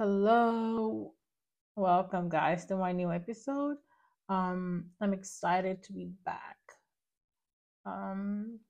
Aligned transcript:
Hello, 0.00 1.12
welcome 1.76 2.30
guys 2.30 2.64
to 2.64 2.74
my 2.74 2.90
new 2.90 3.12
episode. 3.12 3.76
Um, 4.30 4.86
I'm 4.98 5.12
excited 5.12 5.82
to 5.82 5.92
be 5.92 6.08
back. 6.24 6.56
Um, 7.84 8.60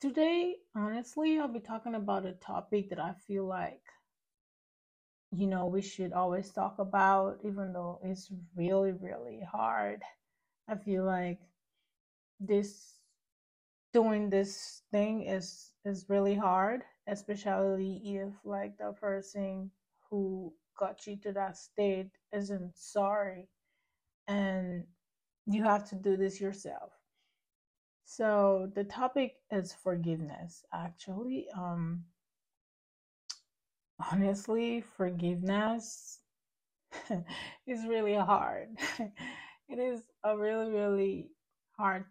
today, 0.00 0.58
honestly, 0.76 1.40
I'll 1.40 1.48
be 1.48 1.58
talking 1.58 1.96
about 1.96 2.24
a 2.24 2.34
topic 2.34 2.90
that 2.90 3.00
I 3.00 3.14
feel 3.26 3.46
like 3.46 3.82
you 5.32 5.48
know 5.48 5.66
we 5.66 5.82
should 5.82 6.12
always 6.12 6.52
talk 6.52 6.78
about, 6.78 7.40
even 7.44 7.72
though 7.72 7.98
it's 8.04 8.30
really, 8.54 8.92
really 8.92 9.40
hard. 9.42 10.02
I 10.68 10.76
feel 10.76 11.04
like 11.04 11.40
this 12.38 12.94
doing 13.92 14.30
this 14.30 14.82
thing 14.92 15.22
is 15.22 15.72
is 15.84 16.06
really 16.08 16.36
hard, 16.36 16.82
especially 17.08 18.00
if 18.04 18.32
like 18.44 18.78
the 18.78 18.92
person 18.92 19.72
who 20.10 20.52
got 20.78 21.06
you 21.06 21.16
to 21.16 21.32
that 21.32 21.56
state 21.56 22.10
isn't 22.32 22.76
sorry 22.76 23.48
and 24.28 24.84
you 25.46 25.64
have 25.64 25.88
to 25.90 25.96
do 25.96 26.16
this 26.16 26.40
yourself. 26.40 26.92
So 28.04 28.70
the 28.74 28.84
topic 28.84 29.36
is 29.50 29.72
forgiveness 29.72 30.64
actually. 30.72 31.48
Um 31.56 32.04
honestly, 34.10 34.82
forgiveness 34.96 36.20
is 37.66 37.86
really 37.86 38.14
hard. 38.16 38.68
it 39.68 39.78
is 39.78 40.02
a 40.24 40.36
really 40.36 40.70
really 40.70 41.30
hard 41.76 42.04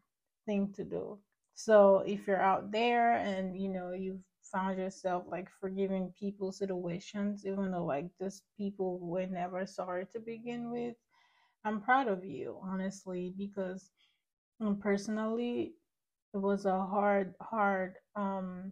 thing 0.46 0.74
to 0.76 0.84
do. 0.84 1.20
So 1.56 2.04
if 2.06 2.28
you're 2.28 2.42
out 2.42 2.72
there 2.72 3.14
and 3.14 3.60
you 3.60 3.70
know 3.70 3.92
you've 3.92 4.24
found 4.52 4.78
yourself 4.78 5.24
like 5.28 5.50
forgiving 5.60 6.14
people 6.20 6.52
situations 6.52 7.46
even 7.46 7.72
though 7.72 7.86
like 7.86 8.10
these 8.20 8.44
people 8.58 9.00
were 9.00 9.26
never 9.28 9.66
sorry 9.66 10.06
to 10.12 10.20
begin 10.20 10.72
with 10.72 10.96
i'm 11.66 11.82
proud 11.82 12.08
of 12.08 12.24
you 12.26 12.58
honestly 12.64 13.34
because 13.38 13.92
um, 14.62 14.78
personally 14.78 15.74
it 16.34 16.38
was 16.38 16.66
a 16.66 16.86
hard 16.86 17.34
hard 17.42 17.96
um 18.16 18.72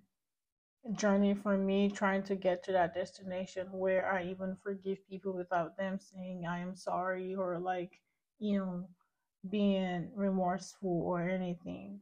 journey 0.93 1.33
for 1.33 1.57
me 1.57 1.89
trying 1.89 2.23
to 2.23 2.35
get 2.35 2.63
to 2.63 2.71
that 2.71 2.93
destination 2.93 3.67
where 3.71 4.11
i 4.11 4.23
even 4.23 4.55
forgive 4.63 4.97
people 5.09 5.33
without 5.33 5.77
them 5.77 5.99
saying 5.99 6.45
i 6.47 6.59
am 6.59 6.75
sorry 6.75 7.35
or 7.35 7.59
like 7.59 8.01
you 8.39 8.57
know 8.59 8.87
being 9.49 10.09
remorseful 10.15 11.01
or 11.03 11.21
anything 11.29 11.99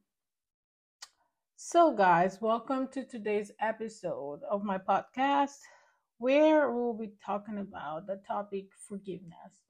so, 1.67 1.91
guys, 1.91 2.37
welcome 2.41 2.87
to 2.89 3.03
today's 3.03 3.51
episode 3.59 4.39
of 4.51 4.63
my 4.63 4.77
podcast 4.77 5.57
where 6.19 6.69
we'll 6.69 6.93
be 6.93 7.11
talking 7.25 7.57
about 7.57 8.05
the 8.05 8.21
topic 8.27 8.65
forgiveness. 8.87 9.63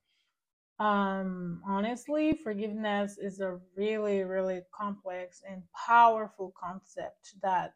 Um, 0.78 1.62
honestly, 1.66 2.38
forgiveness 2.44 3.18
is 3.18 3.40
a 3.40 3.60
really, 3.78 4.24
really 4.24 4.64
complex 4.78 5.42
and 5.50 5.64
powerful 5.88 6.54
concept 6.62 7.36
that 7.42 7.76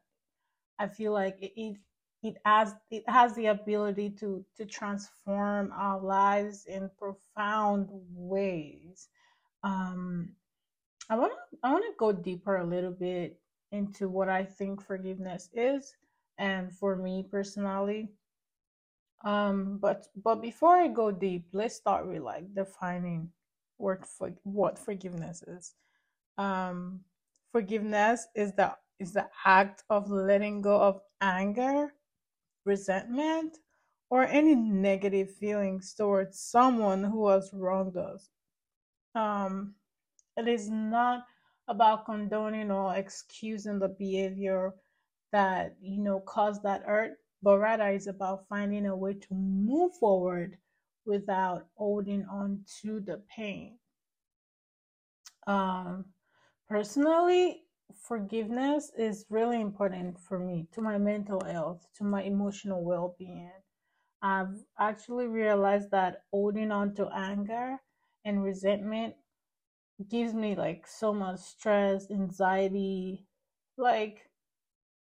I 0.79 0.89
feel 0.89 1.13
like 1.13 1.37
it, 1.39 1.53
it 1.55 1.77
it 2.21 2.35
has 2.43 2.75
it 2.91 3.07
has 3.07 3.33
the 3.35 3.45
ability 3.45 4.09
to 4.19 4.43
to 4.57 4.65
transform 4.65 5.71
our 5.73 5.97
lives 5.97 6.65
in 6.65 6.91
profound 6.99 7.87
ways. 8.11 9.07
Um, 9.63 10.33
I 11.09 11.15
want 11.15 11.31
to 11.31 11.57
I 11.63 11.71
want 11.71 11.85
to 11.85 11.93
go 11.97 12.11
deeper 12.11 12.57
a 12.57 12.65
little 12.67 12.91
bit 12.91 13.39
into 13.71 14.09
what 14.09 14.29
I 14.29 14.43
think 14.43 14.81
forgiveness 14.81 15.49
is 15.53 15.93
and 16.37 16.71
for 16.73 16.95
me 16.95 17.23
personally. 17.29 18.09
Um 19.25 19.77
but 19.81 20.07
but 20.23 20.41
before 20.41 20.75
I 20.77 20.87
go 20.87 21.11
deep, 21.11 21.47
let's 21.51 21.75
start 21.75 22.07
with 22.07 22.21
like 22.21 22.53
defining 22.55 23.31
what 23.77 24.05
for 24.05 24.31
what 24.43 24.79
forgiveness 24.79 25.43
is. 25.43 25.75
Um 26.37 27.01
forgiveness 27.51 28.27
is 28.35 28.53
the 28.53 28.75
is 28.99 29.13
the 29.13 29.27
act 29.45 29.83
of 29.89 30.09
letting 30.09 30.61
go 30.61 30.81
of 30.81 31.01
anger, 31.21 31.93
resentment, 32.65 33.57
or 34.09 34.23
any 34.25 34.55
negative 34.55 35.31
feelings 35.35 35.93
towards 35.93 36.39
someone 36.39 37.03
who 37.03 37.27
has 37.29 37.51
wronged 37.53 37.97
us. 37.97 38.29
Um 39.15 39.75
it 40.37 40.47
is 40.47 40.69
not 40.69 41.25
about 41.69 42.05
condoning 42.05 42.71
or 42.71 42.95
excusing 42.95 43.79
the 43.79 43.89
behavior 43.89 44.73
that 45.31 45.75
you 45.81 45.99
know 45.99 46.19
caused 46.21 46.63
that 46.63 46.83
hurt. 46.83 47.13
But 47.43 47.59
rather 47.59 47.87
it's 47.89 48.07
about 48.07 48.47
finding 48.49 48.87
a 48.87 48.95
way 48.97 49.13
to 49.13 49.33
move 49.35 49.95
forward 49.95 50.57
without 51.05 51.67
holding 51.75 52.25
on 52.25 52.65
to 52.81 52.99
the 53.01 53.23
pain. 53.35 53.79
Um 55.47 56.05
personally 56.69 57.63
forgiveness 57.95 58.91
is 58.97 59.25
really 59.29 59.61
important 59.61 60.19
for 60.19 60.39
me 60.39 60.67
to 60.73 60.81
my 60.81 60.97
mental 60.97 61.41
health 61.45 61.87
to 61.95 62.03
my 62.05 62.23
emotional 62.23 62.83
well-being. 62.83 63.51
I've 64.21 64.63
actually 64.79 65.27
realized 65.27 65.91
that 65.91 66.23
holding 66.31 66.71
on 66.71 66.95
to 66.95 67.09
anger 67.09 67.77
and 68.25 68.43
resentment 68.43 69.15
gives 70.07 70.33
me 70.33 70.55
like 70.55 70.87
so 70.87 71.13
much 71.13 71.39
stress, 71.39 72.09
anxiety. 72.11 73.25
Like 73.77 74.29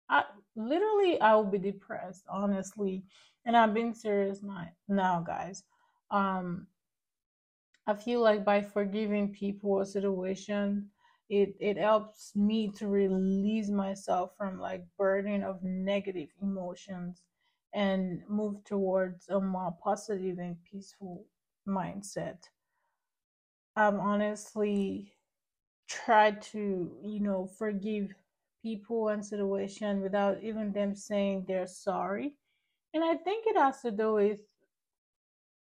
I 0.08 0.24
literally 0.56 1.20
I 1.20 1.34
will 1.34 1.44
be 1.44 1.58
depressed, 1.58 2.24
honestly. 2.28 3.04
And 3.46 3.56
I'm 3.56 3.74
being 3.74 3.94
serious 3.94 4.42
now, 4.42 4.68
now 4.88 5.20
guys. 5.26 5.64
Um 6.10 6.66
I 7.86 7.94
feel 7.94 8.20
like 8.20 8.44
by 8.44 8.60
forgiving 8.60 9.32
people 9.32 9.70
or 9.70 9.84
situation, 9.86 10.90
it 11.30 11.56
it 11.60 11.78
helps 11.78 12.36
me 12.36 12.70
to 12.72 12.88
release 12.88 13.70
myself 13.70 14.36
from 14.36 14.58
like 14.58 14.84
burden 14.98 15.42
of 15.42 15.62
negative 15.62 16.28
emotions 16.42 17.22
and 17.72 18.22
move 18.28 18.62
towards 18.64 19.28
a 19.30 19.40
more 19.40 19.72
positive 19.82 20.38
and 20.38 20.62
peaceful 20.64 21.24
mindset. 21.66 22.50
I've 23.76 23.94
honestly 23.98 25.12
tried 25.88 26.42
to, 26.42 26.96
you 27.02 27.20
know, 27.20 27.46
forgive 27.46 28.14
people 28.62 29.08
and 29.08 29.24
situation 29.24 30.00
without 30.02 30.42
even 30.42 30.72
them 30.72 30.94
saying 30.94 31.44
they're 31.46 31.66
sorry. 31.66 32.36
And 32.94 33.04
I 33.04 33.16
think 33.16 33.46
it 33.46 33.56
has 33.56 33.82
to 33.82 33.90
do 33.90 34.14
with 34.14 34.40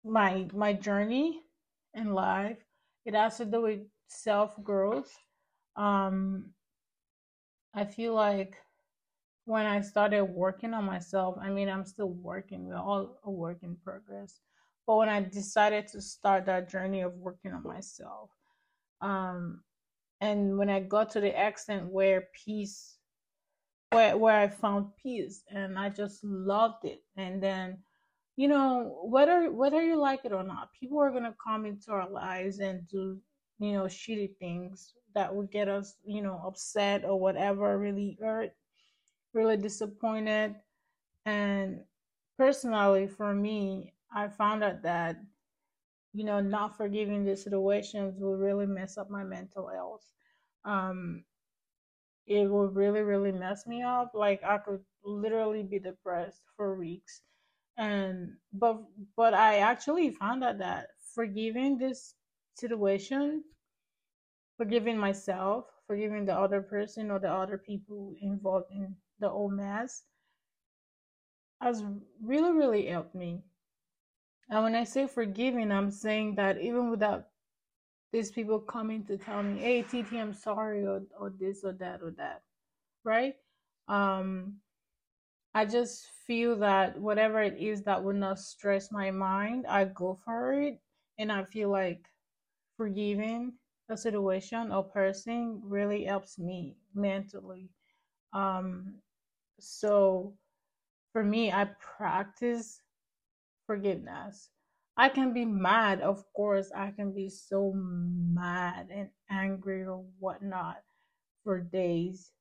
my 0.04 0.46
my 0.54 0.72
journey 0.72 1.42
in 1.94 2.12
life. 2.12 2.58
It 3.04 3.14
has 3.14 3.38
to 3.38 3.44
do 3.44 3.62
with 3.62 3.80
self 4.08 4.62
growth. 4.62 5.12
Um, 5.76 6.52
I 7.74 7.84
feel 7.84 8.14
like 8.14 8.56
when 9.46 9.66
I 9.66 9.80
started 9.82 10.24
working 10.24 10.74
on 10.74 10.84
myself, 10.84 11.36
I 11.40 11.50
mean, 11.50 11.68
I'm 11.68 11.84
still 11.84 12.10
working. 12.10 12.66
We're 12.66 12.76
all 12.76 13.18
a 13.24 13.30
work 13.30 13.58
in 13.62 13.76
progress. 13.76 14.40
But 14.86 14.96
when 14.96 15.08
I 15.08 15.20
decided 15.22 15.88
to 15.88 16.00
start 16.00 16.46
that 16.46 16.68
journey 16.68 17.00
of 17.00 17.14
working 17.14 17.52
on 17.52 17.62
myself, 17.62 18.30
um, 19.00 19.62
and 20.20 20.58
when 20.58 20.70
I 20.70 20.80
got 20.80 21.10
to 21.10 21.20
the 21.20 21.46
extent 21.46 21.86
where 21.86 22.28
peace, 22.44 22.96
where 23.90 24.16
where 24.16 24.38
I 24.38 24.48
found 24.48 24.94
peace, 25.02 25.42
and 25.50 25.78
I 25.78 25.88
just 25.88 26.22
loved 26.24 26.84
it, 26.84 27.02
and 27.16 27.42
then 27.42 27.78
you 28.36 28.48
know 28.48 29.00
whether 29.04 29.50
whether 29.50 29.82
you 29.82 29.96
like 29.96 30.24
it 30.24 30.32
or 30.32 30.42
not 30.42 30.72
people 30.78 31.00
are 31.00 31.10
to 31.10 31.34
come 31.42 31.66
into 31.66 31.92
our 31.92 32.10
lives 32.10 32.58
and 32.58 32.86
do 32.88 33.16
you 33.60 33.72
know 33.72 33.84
shitty 33.84 34.36
things 34.38 34.94
that 35.14 35.32
would 35.32 35.52
get 35.52 35.68
us 35.68 35.94
you 36.04 36.20
know 36.20 36.42
upset 36.44 37.04
or 37.04 37.18
whatever 37.18 37.78
really 37.78 38.18
hurt 38.20 38.50
really 39.34 39.56
disappointed. 39.56 40.54
And 41.26 41.80
personally 42.38 43.06
for 43.06 43.34
me 43.34 43.93
i 44.14 44.28
found 44.28 44.64
out 44.64 44.82
that 44.82 45.16
you 46.14 46.24
know 46.24 46.40
not 46.40 46.76
forgiving 46.76 47.24
the 47.24 47.36
situations 47.36 48.18
will 48.20 48.36
really 48.36 48.66
mess 48.66 48.96
up 48.98 49.10
my 49.10 49.24
mental 49.24 49.68
health. 49.68 50.04
Um 50.64 51.24
it 52.26 52.50
will 52.50 52.68
really 52.68 53.02
really 53.02 53.32
mess 53.32 53.66
me 53.66 53.82
up. 53.82 54.12
Like 54.14 54.42
i 54.44 54.58
could 54.58 54.80
literally 55.04 55.62
be 55.62 55.78
depressed 55.78 56.42
for 56.56 56.78
weeks. 56.78 57.22
And 57.76 58.36
but 58.52 58.82
but 59.16 59.34
i 59.34 59.58
actually 59.58 60.10
found 60.10 60.44
out 60.44 60.58
that 60.58 60.88
forgiving 61.14 61.78
this 61.78 62.14
situation 62.54 63.42
forgiving 64.56 64.96
myself 64.98 65.66
forgiving 65.86 66.24
the 66.24 66.34
other 66.34 66.60
person 66.62 67.10
or 67.10 67.18
the 67.20 67.30
other 67.30 67.58
people 67.58 68.14
involved 68.20 68.70
in 68.70 68.96
the 69.20 69.28
whole 69.28 69.48
mess 69.50 70.04
has 71.60 71.82
really 72.22 72.52
really 72.52 72.86
helped 72.86 73.14
me 73.14 73.42
and 74.50 74.62
when 74.62 74.74
i 74.74 74.84
say 74.84 75.06
forgiving 75.06 75.72
i'm 75.72 75.90
saying 75.90 76.34
that 76.34 76.60
even 76.60 76.90
without 76.90 77.26
these 78.12 78.30
people 78.30 78.58
coming 78.60 79.04
to 79.04 79.16
tell 79.16 79.42
me 79.42 79.60
hey 79.60 79.82
tt 79.82 80.12
i'm 80.14 80.34
sorry 80.34 80.86
or, 80.86 81.02
or 81.18 81.32
this 81.40 81.64
or 81.64 81.72
that 81.72 82.02
or 82.02 82.10
that 82.12 82.42
right 83.04 83.36
um 83.88 84.54
I 85.54 85.64
just 85.64 86.06
feel 86.26 86.56
that 86.56 87.00
whatever 87.00 87.40
it 87.40 87.56
is 87.58 87.82
that 87.82 88.02
would 88.02 88.16
not 88.16 88.40
stress 88.40 88.90
my 88.90 89.10
mind, 89.12 89.66
I 89.68 89.84
go 89.84 90.18
for 90.24 90.52
it. 90.52 90.80
And 91.18 91.30
I 91.30 91.44
feel 91.44 91.70
like 91.70 92.06
forgiving 92.76 93.52
a 93.88 93.96
situation 93.96 94.72
or 94.72 94.82
person 94.82 95.60
really 95.64 96.04
helps 96.04 96.38
me 96.38 96.76
mentally. 96.94 97.68
Um, 98.32 98.96
so 99.60 100.34
for 101.12 101.24
me, 101.24 101.52
I 101.52 101.66
practice 101.80 102.80
forgiveness. 103.66 104.50
I 104.96 105.08
can 105.08 105.32
be 105.32 105.44
mad, 105.44 106.00
of 106.00 106.24
course, 106.34 106.70
I 106.74 106.92
can 106.92 107.12
be 107.12 107.28
so 107.28 107.72
mad 107.74 108.88
and 108.90 109.10
angry 109.30 109.84
or 109.84 110.04
whatnot 110.18 110.82
for 111.44 111.60
days. 111.60 112.32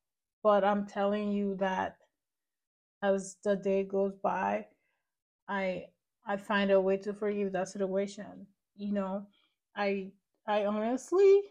But 0.44 0.64
I'm 0.64 0.86
telling 0.86 1.32
you 1.32 1.56
that 1.58 1.98
as 3.02 3.38
the 3.44 3.56
day 3.56 3.84
goes 3.84 4.16
by, 4.16 4.68
I 5.48 5.88
I 6.26 6.38
find 6.38 6.72
a 6.72 6.82
way 6.82 6.98
to 6.98 7.14
forgive 7.14 7.54
that 7.54 7.70
situation. 7.70 8.48
You 8.76 8.94
know, 8.94 9.28
I 9.76 10.12
I 10.48 10.66
honestly 10.66 11.42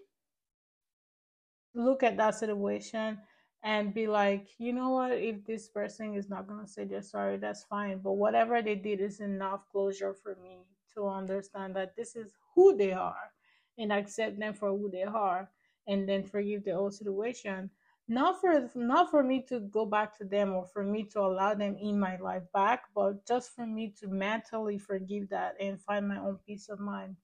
look 1.75 2.03
at 2.03 2.17
that 2.17 2.35
situation 2.35 3.19
and 3.63 3.95
be 3.95 4.07
like, 4.09 4.49
you 4.59 4.73
know 4.73 4.91
what, 4.91 5.13
if 5.13 5.45
this 5.45 5.69
person 5.69 6.15
is 6.15 6.29
not 6.29 6.49
gonna 6.49 6.67
say 6.67 6.85
they're 6.85 7.03
sorry, 7.03 7.37
that's 7.39 7.65
fine. 7.65 7.99
But 7.99 8.13
whatever 8.15 8.63
they 8.63 8.75
did 8.75 9.01
is 9.01 9.21
enough 9.21 9.69
closure 9.71 10.15
for 10.15 10.37
me 10.43 10.59
to 10.95 11.09
understand 11.09 11.77
that 11.77 11.97
this 11.97 12.17
is 12.17 12.35
who 12.55 12.77
they 12.77 12.93
are 12.93 13.33
and 13.79 13.93
accept 13.93 14.39
them 14.39 14.55
for 14.55 14.71
who 14.71 14.91
they 14.91 15.03
are 15.05 15.51
and 15.87 16.09
then 16.09 16.25
forgive 16.25 16.65
the 16.65 16.75
whole 16.75 16.91
situation. 16.91 17.71
Not 18.09 18.41
for 18.41 18.69
not 18.75 19.11
for 19.11 19.23
me 19.23 19.43
to 19.49 19.61
go 19.61 19.87
back 19.87 20.17
to 20.19 20.25
them 20.25 20.53
or 20.53 20.67
for 20.67 20.83
me 20.85 21.05
to 21.13 21.21
allow 21.21 21.55
them 21.55 21.77
in 21.81 21.99
my 21.99 22.17
life 22.17 22.43
back, 22.53 22.85
but 22.95 23.27
just 23.27 23.55
for 23.55 23.67
me 23.67 23.95
to 24.01 24.09
mentally 24.09 24.79
forgive 24.79 25.29
that 25.31 25.55
and 25.61 25.81
find 25.81 26.09
my 26.09 26.19
own 26.19 26.39
peace 26.47 26.69
of 26.69 26.81
mind. 26.81 27.17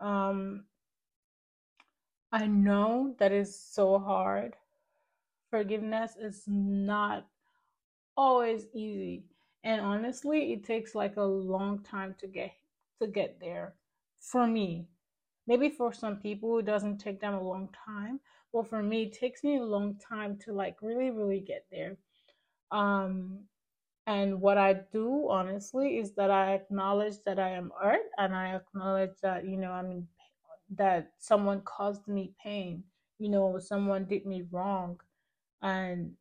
Um 0.00 0.64
I 2.32 2.48
know 2.48 3.14
that 3.20 3.30
is 3.30 3.56
so 3.58 3.98
hard. 4.00 4.56
Forgiveness 5.52 6.16
is 6.20 6.44
not 6.48 7.28
always 8.16 8.66
easy. 8.74 9.24
And 9.64 9.80
honestly, 9.80 10.52
it 10.52 10.64
takes 10.64 10.94
like 10.94 11.16
a 11.16 11.22
long 11.24 11.82
time 11.84 12.14
to 12.20 12.26
get 12.26 12.52
to 13.00 13.06
get 13.06 13.38
there. 13.40 13.74
For 14.20 14.46
me, 14.46 14.88
maybe 15.46 15.70
for 15.70 15.92
some 15.92 16.16
people 16.18 16.58
it 16.58 16.66
doesn't 16.66 16.98
take 16.98 17.20
them 17.20 17.34
a 17.34 17.42
long 17.42 17.68
time, 17.86 18.20
but 18.52 18.68
for 18.68 18.82
me 18.82 19.04
it 19.04 19.12
takes 19.12 19.44
me 19.44 19.58
a 19.58 19.64
long 19.64 19.96
time 19.98 20.38
to 20.46 20.52
like 20.52 20.76
really 20.82 21.10
really 21.10 21.40
get 21.40 21.66
there. 21.70 21.98
Um 22.72 23.40
and 24.06 24.40
what 24.40 24.58
I 24.58 24.74
do 24.92 25.28
honestly 25.30 25.98
is 25.98 26.12
that 26.14 26.30
I 26.30 26.54
acknowledge 26.54 27.16
that 27.26 27.38
I 27.38 27.50
am 27.50 27.72
hurt 27.80 28.06
and 28.18 28.34
I 28.34 28.56
acknowledge 28.56 29.16
that 29.22 29.46
you 29.46 29.56
know 29.58 29.72
i 29.72 29.82
mean 29.82 30.08
that 30.70 31.12
someone 31.18 31.60
caused 31.62 32.08
me 32.08 32.32
pain 32.42 32.84
you 33.18 33.28
know 33.30 33.58
someone 33.60 34.06
did 34.06 34.26
me 34.26 34.42
wrong 34.50 34.98
and 35.62 36.16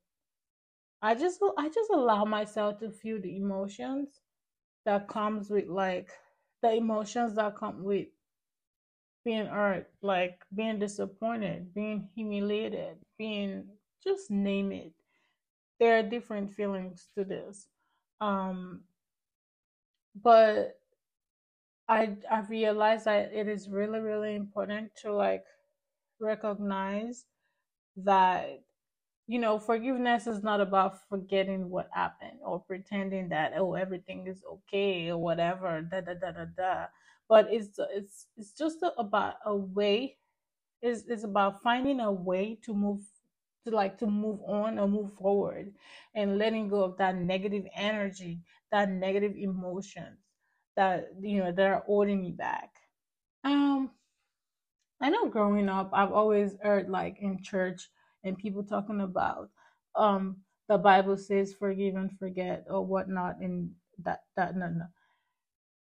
i 1.01 1.13
just 1.15 1.41
i 1.57 1.67
just 1.69 1.89
allow 1.91 2.25
myself 2.25 2.79
to 2.79 2.89
feel 2.91 3.19
the 3.21 3.35
emotions 3.37 4.21
that 4.85 5.07
comes 5.07 5.49
with 5.49 5.67
like 5.67 6.09
the 6.61 6.73
emotions 6.73 7.35
that 7.35 7.55
come 7.55 7.83
with 7.83 8.07
being 9.23 9.45
hurt 9.45 9.87
like 10.01 10.41
being 10.55 10.79
disappointed 10.79 11.73
being 11.73 12.09
humiliated 12.15 12.97
being 13.17 13.65
just 14.03 14.31
name 14.31 14.71
it. 14.71 14.93
There 15.79 15.99
are 15.99 16.03
different 16.03 16.53
feelings 16.53 17.09
to 17.17 17.23
this. 17.23 17.67
Um 18.21 18.81
but 20.15 20.79
I 21.87 22.17
I 22.29 22.41
realized 22.41 23.05
that 23.05 23.33
it 23.33 23.47
is 23.47 23.69
really 23.69 23.99
really 23.99 24.35
important 24.35 24.95
to 25.03 25.13
like 25.13 25.45
recognize 26.19 27.25
that 27.97 28.63
you 29.31 29.39
know 29.39 29.57
forgiveness 29.57 30.27
is 30.27 30.43
not 30.43 30.59
about 30.59 30.99
forgetting 31.07 31.69
what 31.69 31.89
happened 31.93 32.39
or 32.43 32.59
pretending 32.59 33.29
that 33.29 33.53
oh 33.57 33.73
everything 33.75 34.27
is 34.27 34.43
okay 34.51 35.09
or 35.09 35.17
whatever 35.17 35.81
da 35.81 36.01
da 36.01 36.13
da 36.15 36.31
da 36.31 36.45
da 36.57 36.85
but 37.29 37.47
it's 37.49 37.79
it's 37.93 38.27
it's 38.37 38.51
just 38.51 38.83
about 38.97 39.35
a 39.45 39.55
way 39.55 40.17
is 40.81 41.05
is 41.07 41.23
about 41.23 41.61
finding 41.61 42.01
a 42.01 42.11
way 42.11 42.59
to 42.61 42.73
move 42.73 42.99
to 43.63 43.71
like 43.71 43.97
to 43.97 44.07
move 44.07 44.39
on 44.45 44.77
or 44.77 44.87
move 44.87 45.13
forward 45.13 45.71
and 46.15 46.37
letting 46.37 46.67
go 46.67 46.83
of 46.83 46.97
that 46.97 47.15
negative 47.15 47.65
energy 47.75 48.41
that 48.71 48.89
negative 48.89 49.35
emotions 49.37 50.19
that 50.75 51.09
you 51.21 51.39
know 51.39 51.51
that 51.51 51.67
are 51.67 51.83
holding 51.85 52.21
me 52.21 52.31
back. 52.31 52.71
Um, 53.43 53.91
I 55.01 55.09
know 55.09 55.29
growing 55.29 55.69
up, 55.69 55.89
I've 55.93 56.11
always 56.11 56.55
heard 56.61 56.89
like 56.89 57.17
in 57.19 57.41
church 57.43 57.89
and 58.23 58.37
people 58.37 58.63
talking 58.63 59.01
about 59.01 59.49
um 59.95 60.37
the 60.69 60.77
Bible 60.77 61.17
says 61.17 61.53
forgive 61.53 61.95
and 61.95 62.17
forget 62.17 62.65
or 62.69 62.85
whatnot, 62.85 63.39
and 63.41 63.71
that 64.03 64.21
that 64.35 64.55
no 64.55 64.67
no. 64.69 64.85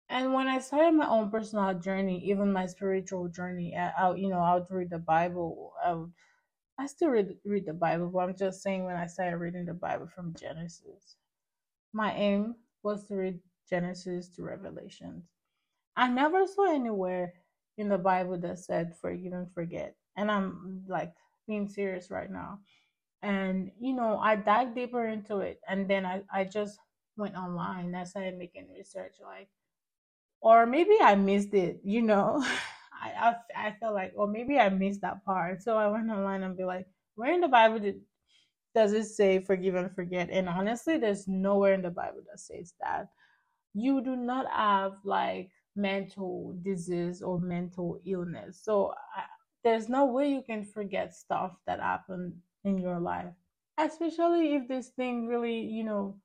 And 0.10 0.34
when 0.34 0.48
I 0.48 0.60
started 0.60 0.94
my 0.94 1.08
own 1.08 1.30
personal 1.31 1.74
journey, 1.80 2.20
even 2.26 2.52
my 2.52 2.66
spiritual 2.66 3.28
journey, 3.30 3.76
I, 3.76 4.14
you 4.16 4.30
know 4.30 4.40
I 4.40 4.56
would 4.56 4.68
read 4.70 4.90
the 4.90 5.00
Bible. 5.00 5.74
I 5.86 5.94
would, 5.94 6.12
I 6.80 6.88
still 6.88 7.10
read 7.10 7.38
read 7.46 7.66
the 7.66 7.74
Bible, 7.74 8.10
but 8.10 8.20
I'm 8.20 8.36
just 8.38 8.62
saying 8.64 8.86
when 8.86 8.96
I 8.98 9.08
started 9.08 9.38
reading 9.38 9.66
the 9.66 9.74
Bible 9.74 10.08
from 10.08 10.34
Genesis, 10.36 11.18
my 11.94 12.14
aim 12.16 12.56
was 12.84 13.08
to 13.08 13.16
read 13.16 13.40
Genesis 13.70 14.30
to 14.30 14.44
Revelations. 14.44 15.26
I 15.96 16.10
never 16.10 16.48
saw 16.48 16.74
anywhere 16.74 17.34
in 17.78 17.90
the 17.90 17.98
Bible 17.98 18.38
that 18.40 18.60
said 18.60 18.96
forgive 19.02 19.34
and 19.34 19.52
forget. 19.54 19.96
And 20.18 20.31
I'm 20.31 20.86
like 20.88 21.14
being 21.50 21.69
serious 21.69 22.12
right 22.12 22.31
now. 22.31 22.62
And 23.24 23.72
you 23.81 23.94
know, 23.96 24.19
I 24.19 24.38
dived 24.38 24.75
deeper 24.75 25.07
into 25.07 25.40
it 25.40 25.62
and 25.69 25.90
then 25.90 26.06
I, 26.06 26.24
I 26.34 26.46
just 26.46 26.80
went 27.18 27.36
online. 27.36 27.96
I 27.96 28.06
started 28.06 28.38
making 28.38 28.69
research 28.78 29.16
like 29.24 29.50
or 30.42 30.66
maybe 30.66 30.98
I 31.01 31.16
missed 31.16 31.54
it, 31.54 31.81
you 31.84 32.01
know. 32.01 32.44
I, 33.01 33.36
I 33.56 33.68
I 33.69 33.72
felt 33.80 33.96
like, 33.96 34.13
or 34.16 34.28
maybe 34.28 34.60
I 34.60 34.69
missed 34.69 35.01
that 35.01 35.24
part. 35.25 35.63
So 35.63 35.78
I 35.78 35.88
went 35.88 36.10
online 36.12 36.44
and 36.44 36.57
be 36.57 36.66
like, 36.66 36.88
where 37.16 37.34
in 37.34 37.42
the 37.42 37.48
Bible 37.48 37.80
did 37.80 38.02
does 38.75 38.94
it 38.94 39.06
say 39.06 39.40
forgive 39.40 39.75
and 39.75 39.94
forget? 39.95 40.30
And 40.31 40.50
honestly, 40.50 40.98
there's 40.98 41.28
nowhere 41.28 41.74
in 41.74 41.81
the 41.84 41.92
Bible 41.92 42.22
that 42.30 42.40
says 42.40 42.74
that 42.81 43.10
you 43.74 44.02
do 44.04 44.16
not 44.16 44.48
have 44.52 44.94
like 45.06 45.52
mental 45.76 46.56
disease 46.64 47.21
or 47.24 47.40
mental 47.40 48.00
illness. 48.06 48.62
So 48.64 48.94
I, 49.16 49.24
there's 49.63 49.89
no 49.89 50.06
way 50.06 50.30
you 50.30 50.42
can 50.42 50.63
forget 50.63 51.13
stuff 51.16 51.54
that 51.66 51.80
happened 51.80 52.42
in 52.63 52.78
your 52.78 52.99
life, 52.99 53.33
especially 53.78 54.56
if 54.56 54.68
this 54.68 54.89
thing 54.89 55.28
really, 55.28 55.59
you 55.59 55.83
know, 55.83 56.16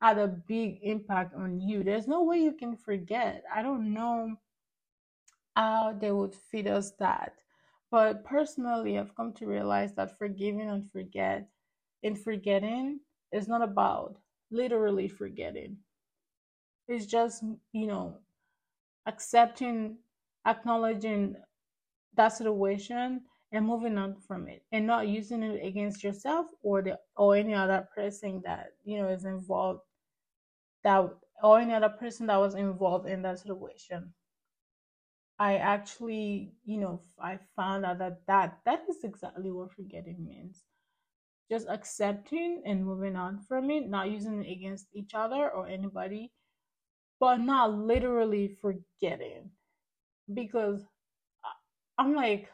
had 0.00 0.18
a 0.18 0.28
big 0.28 0.78
impact 0.82 1.34
on 1.34 1.60
you. 1.60 1.82
There's 1.82 2.08
no 2.08 2.22
way 2.24 2.38
you 2.38 2.52
can 2.52 2.76
forget. 2.76 3.44
I 3.54 3.62
don't 3.62 3.92
know 3.94 4.36
how 5.56 5.92
they 5.92 6.12
would 6.12 6.34
feed 6.34 6.66
us 6.68 6.92
that. 6.92 7.32
But 7.90 8.24
personally, 8.24 8.98
I've 8.98 9.14
come 9.16 9.32
to 9.34 9.46
realize 9.46 9.94
that 9.94 10.18
forgiving 10.18 10.68
and 10.68 10.90
forget 10.90 11.48
and 12.02 12.18
forgetting 12.18 13.00
is 13.32 13.48
not 13.48 13.62
about 13.62 14.18
literally 14.50 15.08
forgetting. 15.08 15.78
It's 16.88 17.06
just, 17.06 17.44
you 17.72 17.86
know, 17.86 18.18
accepting, 19.06 19.98
acknowledging 20.46 21.36
that 22.16 22.32
situation 22.36 23.22
and 23.52 23.66
moving 23.66 23.98
on 23.98 24.16
from 24.16 24.48
it 24.48 24.64
and 24.72 24.86
not 24.86 25.08
using 25.08 25.42
it 25.42 25.64
against 25.64 26.02
yourself 26.02 26.46
or 26.62 26.82
the 26.82 26.98
or 27.16 27.36
any 27.36 27.54
other 27.54 27.88
person 27.94 28.42
that 28.44 28.72
you 28.84 28.98
know 28.98 29.08
is 29.08 29.24
involved 29.24 29.80
that 30.84 31.08
or 31.42 31.58
any 31.60 31.74
other 31.74 31.88
person 31.90 32.26
that 32.26 32.38
was 32.38 32.54
involved 32.54 33.08
in 33.08 33.22
that 33.22 33.38
situation. 33.38 34.12
I 35.38 35.56
actually 35.56 36.52
you 36.64 36.78
know 36.78 37.00
i 37.20 37.38
found 37.56 37.84
out 37.84 37.98
that 37.98 38.20
that 38.26 38.58
that 38.64 38.84
is 38.88 39.04
exactly 39.04 39.50
what 39.50 39.72
forgetting 39.72 40.24
means. 40.24 40.64
Just 41.50 41.68
accepting 41.68 42.62
and 42.66 42.84
moving 42.84 43.16
on 43.16 43.38
from 43.40 43.70
it 43.70 43.88
not 43.88 44.10
using 44.10 44.42
it 44.42 44.50
against 44.50 44.88
each 44.94 45.14
other 45.14 45.50
or 45.50 45.66
anybody 45.68 46.32
but 47.20 47.38
not 47.38 47.72
literally 47.72 48.48
forgetting. 48.60 49.50
Because 50.32 50.84
I'm 51.98 52.14
like, 52.14 52.48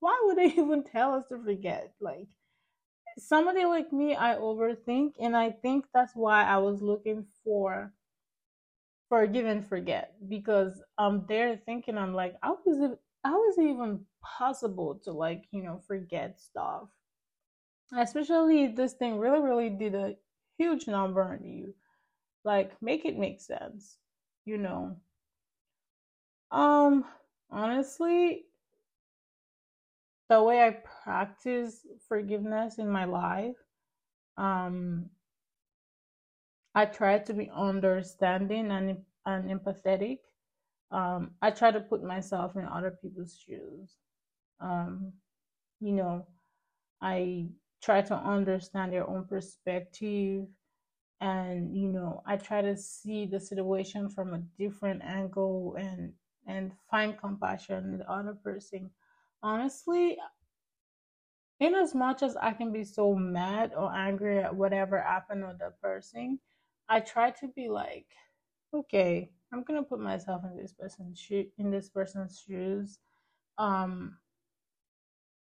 why 0.00 0.20
would 0.24 0.38
they 0.38 0.46
even 0.62 0.84
tell 0.84 1.14
us 1.14 1.26
to 1.28 1.38
forget? 1.42 1.92
Like, 2.00 2.28
somebody 3.18 3.64
like 3.66 3.92
me, 3.92 4.16
I 4.16 4.36
overthink, 4.36 5.14
and 5.20 5.36
I 5.36 5.50
think 5.50 5.86
that's 5.94 6.14
why 6.14 6.44
I 6.44 6.58
was 6.58 6.82
looking 6.82 7.26
for 7.44 7.92
forgive 9.08 9.44
and 9.46 9.66
forget 9.66 10.14
because 10.28 10.80
I'm 10.98 11.26
there 11.26 11.56
thinking, 11.66 11.98
I'm 11.98 12.14
like, 12.14 12.36
how 12.42 12.58
is 12.66 12.78
it, 12.80 12.98
how 13.24 13.48
is 13.48 13.58
it 13.58 13.64
even 13.64 14.06
possible 14.22 14.94
to 15.04 15.12
like, 15.12 15.44
you 15.50 15.62
know, 15.62 15.82
forget 15.86 16.40
stuff? 16.40 16.88
Especially 17.96 18.66
this 18.68 18.94
thing 18.94 19.18
really, 19.18 19.40
really 19.40 19.70
did 19.70 19.94
a 19.94 20.16
huge 20.58 20.86
number 20.88 21.22
on 21.22 21.44
you. 21.44 21.74
Like 22.44 22.80
make 22.82 23.04
it 23.04 23.18
make 23.18 23.40
sense, 23.40 23.98
you 24.44 24.58
know. 24.58 24.96
Um 26.50 27.04
honestly, 27.50 28.44
the 30.30 30.42
way 30.42 30.62
I 30.62 30.72
practice 31.04 31.86
forgiveness 32.08 32.78
in 32.78 32.90
my 32.90 33.06
life, 33.06 33.56
um 34.38 35.10
I 36.74 36.86
try 36.86 37.18
to 37.18 37.34
be 37.34 37.50
understanding 37.50 38.70
and 38.70 39.04
and 39.26 39.50
empathetic. 39.50 40.20
Um 40.90 41.32
I 41.42 41.50
try 41.50 41.70
to 41.72 41.80
put 41.80 42.02
myself 42.02 42.56
in 42.56 42.64
other 42.64 42.92
people's 42.92 43.36
shoes. 43.36 43.96
Um 44.60 45.14
you 45.80 45.92
know, 45.92 46.26
I 47.02 47.48
try 47.82 48.02
to 48.02 48.16
understand 48.16 48.92
their 48.92 49.08
own 49.08 49.26
perspective 49.26 50.46
and 51.20 51.76
you 51.76 51.88
know 51.88 52.22
i 52.26 52.36
try 52.36 52.62
to 52.62 52.76
see 52.76 53.26
the 53.26 53.40
situation 53.40 54.08
from 54.08 54.34
a 54.34 54.38
different 54.58 55.02
angle 55.04 55.76
and 55.78 56.12
and 56.46 56.72
find 56.90 57.18
compassion 57.18 57.84
in 57.92 57.98
the 57.98 58.10
other 58.10 58.34
person 58.34 58.90
honestly 59.42 60.18
in 61.60 61.74
as 61.74 61.94
much 61.94 62.22
as 62.22 62.36
i 62.36 62.52
can 62.52 62.72
be 62.72 62.84
so 62.84 63.14
mad 63.14 63.72
or 63.76 63.92
angry 63.94 64.38
at 64.38 64.54
whatever 64.54 65.00
happened 65.00 65.46
with 65.46 65.58
the 65.58 65.72
person 65.82 66.38
i 66.88 67.00
try 67.00 67.30
to 67.30 67.48
be 67.48 67.68
like 67.68 68.06
okay 68.74 69.30
i'm 69.52 69.62
gonna 69.62 69.82
put 69.82 70.00
myself 70.00 70.42
in 70.44 70.56
this 70.56 70.72
person's 70.72 71.18
shoe 71.18 71.46
in 71.58 71.70
this 71.70 71.88
person's 71.88 72.42
shoes. 72.46 72.98
Um 73.58 74.16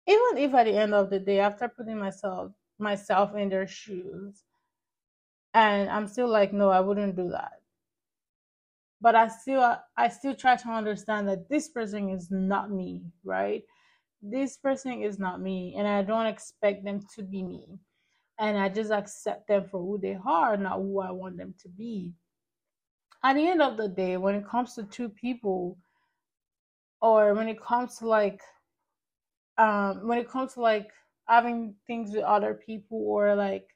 even 0.07 0.37
if 0.37 0.53
at 0.53 0.65
the 0.65 0.77
end 0.77 0.93
of 0.93 1.09
the 1.09 1.19
day 1.19 1.39
after 1.39 1.67
putting 1.67 1.97
myself 1.97 2.51
myself 2.77 3.35
in 3.35 3.49
their 3.49 3.67
shoes 3.67 4.43
and 5.53 5.89
i'm 5.89 6.07
still 6.07 6.27
like 6.27 6.53
no 6.53 6.69
i 6.69 6.79
wouldn't 6.79 7.15
do 7.15 7.29
that. 7.29 7.61
But 9.01 9.15
i 9.15 9.27
still 9.27 9.77
i 9.97 10.09
still 10.09 10.35
try 10.35 10.55
to 10.57 10.69
understand 10.69 11.27
that 11.29 11.49
this 11.49 11.69
person 11.69 12.09
is 12.09 12.29
not 12.31 12.69
me 12.71 13.03
right 13.23 13.63
this 14.31 14.57
person 14.57 15.01
is 15.03 15.19
not 15.19 15.41
me 15.41 15.75
and 15.77 15.87
i 15.87 16.01
don't 16.01 16.25
expect 16.25 16.83
them 16.83 16.99
to 17.15 17.23
be 17.23 17.43
me. 17.43 17.79
And 18.39 18.57
i 18.57 18.67
just 18.69 18.91
accept 18.91 19.47
them 19.47 19.65
for 19.69 19.79
who 19.79 19.97
they 19.97 20.17
are 20.25 20.57
not 20.57 20.77
who 20.77 20.99
i 20.99 21.11
want 21.11 21.37
them 21.37 21.53
to 21.61 21.69
be. 21.69 22.13
At 23.23 23.35
the 23.35 23.47
end 23.47 23.61
of 23.61 23.77
the 23.77 23.87
day 23.87 24.17
when 24.17 24.35
it 24.35 24.47
comes 24.47 24.75
to 24.75 24.83
two 24.83 25.09
people 25.09 25.77
or 27.01 27.33
when 27.33 27.47
it 27.47 27.61
comes 27.61 27.97
to 27.99 28.07
like 28.07 28.41
um 29.57 30.07
when 30.07 30.17
it 30.17 30.29
comes 30.29 30.53
to 30.55 30.61
like 30.61 30.91
having 31.27 31.75
things 31.87 32.11
with 32.11 32.23
other 32.23 32.53
people 32.53 33.01
or 33.07 33.35
like 33.35 33.67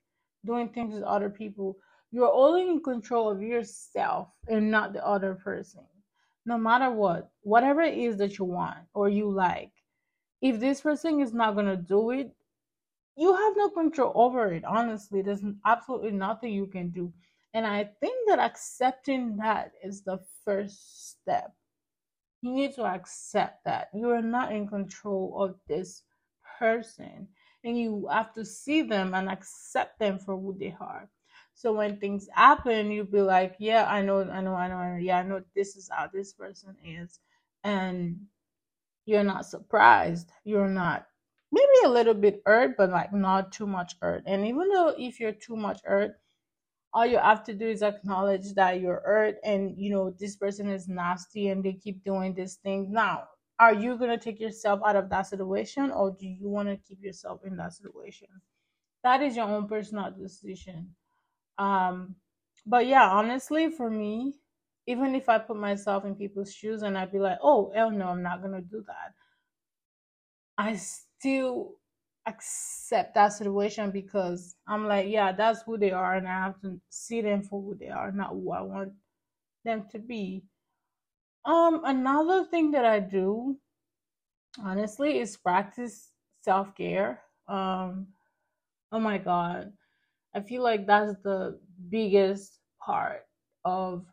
doing 0.45 0.69
things 0.69 0.93
with 0.93 1.03
other 1.03 1.29
people 1.29 1.77
you're 2.11 2.33
only 2.33 2.67
in 2.67 2.81
control 2.81 3.29
of 3.29 3.41
yourself 3.41 4.29
and 4.47 4.71
not 4.71 4.93
the 4.93 5.05
other 5.05 5.35
person. 5.35 5.85
No 6.45 6.57
matter 6.57 6.91
what 6.91 7.29
whatever 7.41 7.81
it 7.81 7.97
is 7.97 8.17
that 8.17 8.39
you 8.39 8.45
want 8.45 8.79
or 8.95 9.09
you 9.09 9.29
like 9.29 9.71
if 10.41 10.59
this 10.59 10.81
person 10.81 11.19
is 11.19 11.33
not 11.33 11.53
going 11.55 11.65
to 11.65 11.77
do 11.77 12.11
it 12.11 12.31
you 13.17 13.35
have 13.35 13.53
no 13.57 13.69
control 13.69 14.13
over 14.15 14.53
it 14.53 14.63
honestly. 14.63 15.21
There's 15.21 15.43
absolutely 15.65 16.11
nothing 16.11 16.53
you 16.53 16.67
can 16.67 16.89
do. 16.89 17.11
And 17.53 17.65
i 17.65 17.83
think 17.99 18.15
that 18.29 18.39
accepting 18.39 19.37
that 19.37 19.71
is 19.83 20.01
the 20.03 20.19
first 20.45 21.09
step. 21.11 21.53
You 22.41 22.53
need 22.53 22.75
to 22.75 22.85
accept 22.85 23.65
that 23.65 23.89
you 23.93 24.09
are 24.11 24.21
not 24.21 24.53
in 24.53 24.67
control 24.67 25.35
of 25.43 25.55
this 25.67 26.03
person 26.59 27.27
and 27.63 27.77
you 27.77 28.07
have 28.09 28.33
to 28.35 28.45
see 28.45 28.81
them 28.81 29.13
and 29.13 29.29
accept 29.29 29.99
them 29.99 30.19
for 30.19 30.37
who 30.37 30.55
they 30.57 30.75
are. 30.79 31.09
So 31.55 31.73
when 31.73 31.97
things 31.97 32.29
happen 32.33 32.91
you'll 32.91 33.05
be 33.05 33.21
like 33.21 33.55
yeah 33.59 33.85
i 33.89 34.01
know 34.01 34.21
i 34.21 34.39
know 34.41 34.55
i 34.55 34.67
know, 34.69 34.75
I 34.75 34.91
know 34.93 34.97
yeah 34.97 35.17
i 35.19 35.23
know 35.23 35.41
this 35.55 35.75
is 35.75 35.89
how 35.91 36.07
this 36.07 36.31
person 36.33 36.75
is 36.85 37.19
and 37.65 38.17
you're 39.09 39.23
not 39.23 39.45
surprised. 39.45 40.31
You're 40.43 40.69
not 40.69 41.07
maybe 41.51 41.77
a 41.85 41.89
little 41.89 42.13
bit 42.13 42.41
hurt 42.45 42.77
but 42.77 42.89
like 42.91 43.13
not 43.13 43.51
too 43.51 43.67
much 43.67 43.95
hurt. 44.01 44.23
And 44.27 44.45
even 44.45 44.69
though 44.69 44.95
if 44.97 45.19
you're 45.19 45.31
too 45.33 45.55
much 45.55 45.81
hurt 45.83 46.21
all 46.93 47.05
you 47.05 47.17
have 47.19 47.43
to 47.45 47.53
do 47.53 47.67
is 47.67 47.83
acknowledge 47.83 48.53
that 48.55 48.81
you're 48.81 49.01
hurt 49.05 49.35
and 49.43 49.77
you 49.77 49.91
know 49.91 50.11
this 50.19 50.35
person 50.35 50.69
is 50.69 50.87
nasty 50.87 51.49
and 51.49 51.63
they 51.63 51.73
keep 51.73 52.03
doing 52.03 52.33
this 52.33 52.55
thing. 52.55 52.91
Now 52.91 53.29
are 53.59 53.73
you 53.73 53.97
to 53.97 54.17
take 54.17 54.39
yourself 54.39 54.81
out 54.85 54.95
of 54.95 55.09
that 55.09 55.27
situation 55.27 55.91
or 55.91 56.11
do 56.11 56.27
you 56.27 56.49
want 56.49 56.69
to 56.69 56.77
keep 56.77 57.03
yourself 57.03 57.41
in 57.45 57.57
that 57.57 57.73
situation? 57.73 58.29
That 59.03 59.21
is 59.21 59.35
your 59.35 59.47
own 59.47 59.67
personal 59.67 60.11
decision. 60.11 60.95
Um 61.57 62.17
but 62.65 62.87
yeah 62.87 63.09
honestly 63.09 63.69
for 63.71 63.89
me 63.89 64.41
even 64.89 65.15
if 65.15 65.29
i 65.29 65.37
put 65.37 65.57
myself 65.57 66.05
in 66.05 66.15
people's 66.15 66.53
shoes 66.53 66.81
and 66.81 66.97
i'd 66.97 67.11
be 67.11 67.19
like 67.19 67.37
oh 67.41 67.71
hell 67.75 67.91
no 67.91 68.07
i'm 68.07 68.23
not 68.23 68.41
going 68.41 68.53
to 68.53 68.61
do 68.61 68.83
that 68.87 69.13
i 70.57 70.75
still 70.75 71.79
accept 72.29 73.15
that 73.15 73.33
situation 73.33 73.91
because 73.91 74.55
I'm 74.67 74.87
like, 74.87 75.07
yeah, 75.09 75.31
that's 75.31 75.63
who 75.63 75.77
they 75.77 75.91
are, 75.91 76.15
and 76.15 76.27
I 76.27 76.31
have 76.45 76.61
to 76.61 76.79
see 76.89 77.21
them 77.21 77.41
for 77.41 77.61
who 77.61 77.75
they 77.75 77.89
are, 77.89 78.11
not 78.11 78.31
who 78.31 78.51
I 78.51 78.61
want 78.61 78.93
them 79.65 79.85
to 79.91 79.99
be. 79.99 80.43
Um, 81.45 81.81
another 81.83 82.45
thing 82.45 82.71
that 82.71 82.85
I 82.85 82.99
do, 82.99 83.57
honestly, 84.63 85.19
is 85.19 85.37
practice 85.37 86.11
self 86.41 86.75
care. 86.75 87.21
Um, 87.47 88.07
oh 88.91 88.99
my 88.99 89.17
god, 89.17 89.73
I 90.35 90.41
feel 90.41 90.63
like 90.63 90.85
that's 90.85 91.15
the 91.23 91.59
biggest 91.89 92.59
part 92.79 93.25
of 93.65 94.05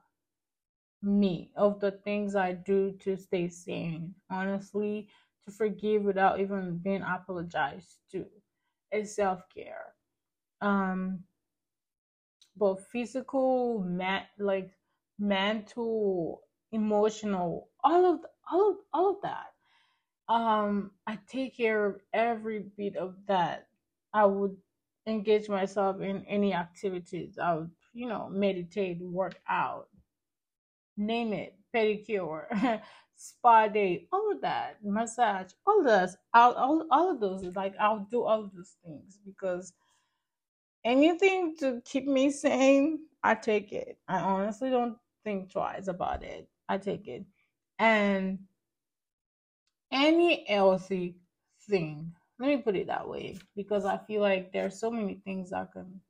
me, 1.07 1.53
of 1.57 1.81
the 1.81 1.93
things 1.93 2.37
I 2.37 2.53
do 2.55 2.93
to 3.01 3.17
stay 3.17 3.49
sane. 3.49 4.15
Honestly, 4.31 5.09
to 5.47 5.53
forgive 5.53 6.03
without 6.05 6.41
even 6.41 6.79
being 6.79 7.03
apologized 7.03 8.01
to. 8.13 8.27
Is 8.93 9.17
self-care. 9.17 9.95
Um 10.61 11.25
both 12.57 12.87
physical 12.93 13.81
mat 13.81 14.27
like 14.39 14.71
mental 15.19 16.43
emotional 16.73 17.69
all 17.85 18.05
of 18.15 18.21
all 18.51 18.71
of 18.71 18.77
all 18.93 19.11
of 19.11 19.17
that. 19.23 19.53
Um 20.29 20.93
i 21.07 21.19
take 21.29 21.57
care 21.57 21.87
of 21.87 22.01
every 22.13 22.61
bit 22.77 22.97
of 22.97 23.17
that. 23.29 23.69
I 24.15 24.27
would 24.27 24.57
engage 25.07 25.49
myself 25.49 26.01
in 26.01 26.25
any 26.27 26.55
activities. 26.55 27.39
I 27.39 27.55
would 27.55 27.71
you 27.95 28.07
know 28.09 28.29
meditate 28.31 29.01
work 29.01 29.41
out 29.49 29.89
name 30.97 31.33
it 31.33 31.57
pedicure 31.75 32.81
spa 33.17 33.67
day, 33.67 34.07
all 34.13 34.33
of 34.33 34.41
that, 34.43 34.77
massage, 34.85 35.53
all 35.67 35.83
this, 35.83 36.17
all, 36.35 36.53
all, 36.55 36.87
all 36.91 37.11
of 37.11 37.21
those, 37.21 37.45
like 37.57 37.75
I'll 37.81 38.07
do 38.11 38.23
all 38.25 38.51
those 38.55 38.77
things 38.85 39.19
because 39.25 39.73
anything 40.85 41.57
to 41.59 41.81
keep 41.85 42.07
me 42.07 42.31
sane, 42.31 43.01
I 43.23 43.35
take 43.35 43.73
it. 43.73 43.99
I 44.07 44.19
honestly 44.21 44.71
don't 44.71 44.97
think 45.25 45.51
twice 45.51 45.89
about 45.89 46.23
it. 46.23 46.49
I 46.69 46.79
take 46.79 47.09
it. 47.09 47.25
And 47.79 48.39
any 49.91 50.45
healthy 50.49 51.17
thing, 51.69 52.13
let 52.39 52.49
me 52.49 52.57
put 52.59 52.77
it 52.77 52.87
that 52.89 53.09
way, 53.09 53.39
because 53.57 53.85
I 53.85 53.99
feel 54.07 54.21
like 54.21 54.53
there's 54.53 54.79
so 54.79 54.91
many 54.91 55.21
things 55.25 55.53
I 55.53 55.65
can 55.73 56.01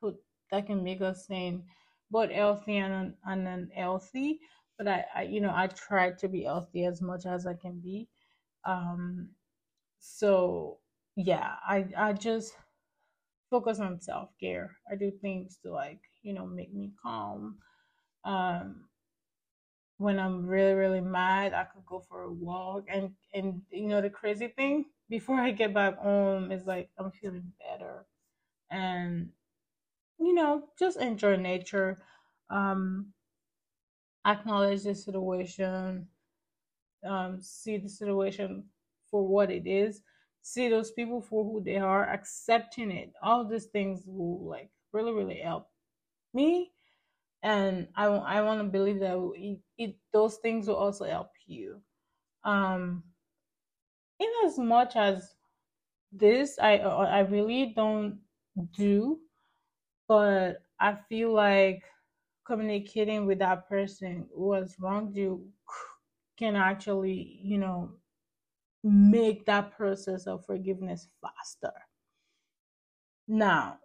put 0.00 0.16
that 0.50 0.66
can 0.66 0.82
make 0.84 1.00
us 1.00 1.26
sane, 1.26 1.64
both 2.12 2.30
healthy 2.32 2.78
and, 2.78 3.14
and 3.26 3.48
unhealthy 3.48 4.40
but 4.78 4.88
I, 4.88 5.06
I 5.14 5.22
you 5.24 5.40
know 5.40 5.52
I 5.54 5.68
try 5.68 6.12
to 6.12 6.28
be 6.28 6.44
healthy 6.44 6.84
as 6.86 7.02
much 7.02 7.26
as 7.26 7.46
I 7.46 7.54
can 7.54 7.80
be. 7.80 8.08
Um, 8.64 9.30
so 10.00 10.78
yeah, 11.16 11.56
I 11.66 11.86
I 11.96 12.12
just 12.14 12.54
focus 13.50 13.80
on 13.80 14.00
self 14.00 14.30
care. 14.40 14.76
I 14.90 14.96
do 14.96 15.10
things 15.10 15.58
to 15.64 15.72
like 15.72 16.00
you 16.22 16.34
know 16.34 16.46
make 16.46 16.74
me 16.74 16.92
calm. 17.02 17.58
Um, 18.24 18.86
when 19.98 20.18
I'm 20.18 20.46
really 20.46 20.74
really 20.74 21.00
mad, 21.00 21.54
I 21.54 21.64
could 21.64 21.86
go 21.86 22.00
for 22.08 22.22
a 22.24 22.32
walk, 22.32 22.84
and 22.88 23.12
and 23.34 23.62
you 23.70 23.88
know 23.88 24.00
the 24.00 24.10
crazy 24.10 24.48
thing 24.48 24.86
before 25.08 25.36
I 25.40 25.52
get 25.52 25.74
back 25.74 25.98
home 25.98 26.50
is 26.52 26.66
like 26.66 26.90
I'm 26.98 27.10
feeling 27.12 27.52
better, 27.60 28.06
and 28.70 29.30
you 30.26 30.34
know 30.34 30.64
just 30.78 30.98
enjoy 30.98 31.36
nature. 31.36 32.02
Um, 32.50 33.12
acknowledge 34.26 34.82
the 34.84 34.94
situation, 34.94 36.06
um, 37.06 37.40
see 37.40 37.78
the 37.78 37.88
situation 37.88 38.64
for 39.10 39.26
what 39.26 39.50
it 39.50 39.66
is, 39.66 40.02
see 40.42 40.68
those 40.68 40.92
people 40.92 41.20
for 41.20 41.44
who 41.44 41.62
they 41.62 41.76
are, 41.76 42.08
accepting 42.08 42.90
it. 42.90 43.12
All 43.22 43.44
these 43.44 43.66
things 43.66 44.04
will 44.06 44.48
like 44.48 44.70
really, 44.92 45.12
really 45.12 45.38
help 45.40 45.68
me. 46.34 46.72
And 47.42 47.88
I, 47.96 48.06
I 48.06 48.42
want 48.42 48.60
to 48.60 48.68
believe 48.68 49.00
that 49.00 49.16
it, 49.36 49.58
it, 49.78 49.96
those 50.12 50.36
things 50.36 50.68
will 50.68 50.76
also 50.76 51.04
help 51.04 51.30
you. 51.46 51.80
Um, 52.44 53.02
in 54.20 54.28
as 54.46 54.58
much 54.58 54.96
as 54.96 55.34
this, 56.12 56.58
I, 56.60 56.78
I 56.78 57.20
really 57.20 57.72
don't 57.74 58.20
do 58.72 59.20
but 60.08 60.62
I 60.80 60.96
feel 61.08 61.32
like 61.32 61.84
communicating 62.44 63.26
with 63.26 63.38
that 63.38 63.68
person 63.68 64.26
who 64.34 64.52
has 64.52 64.76
wronged 64.78 65.16
you 65.16 65.48
can 66.36 66.56
actually, 66.56 67.40
you 67.42 67.58
know, 67.58 67.92
make 68.82 69.46
that 69.46 69.76
process 69.76 70.26
of 70.26 70.44
forgiveness 70.44 71.08
faster. 71.20 71.72
Now, 73.28 73.78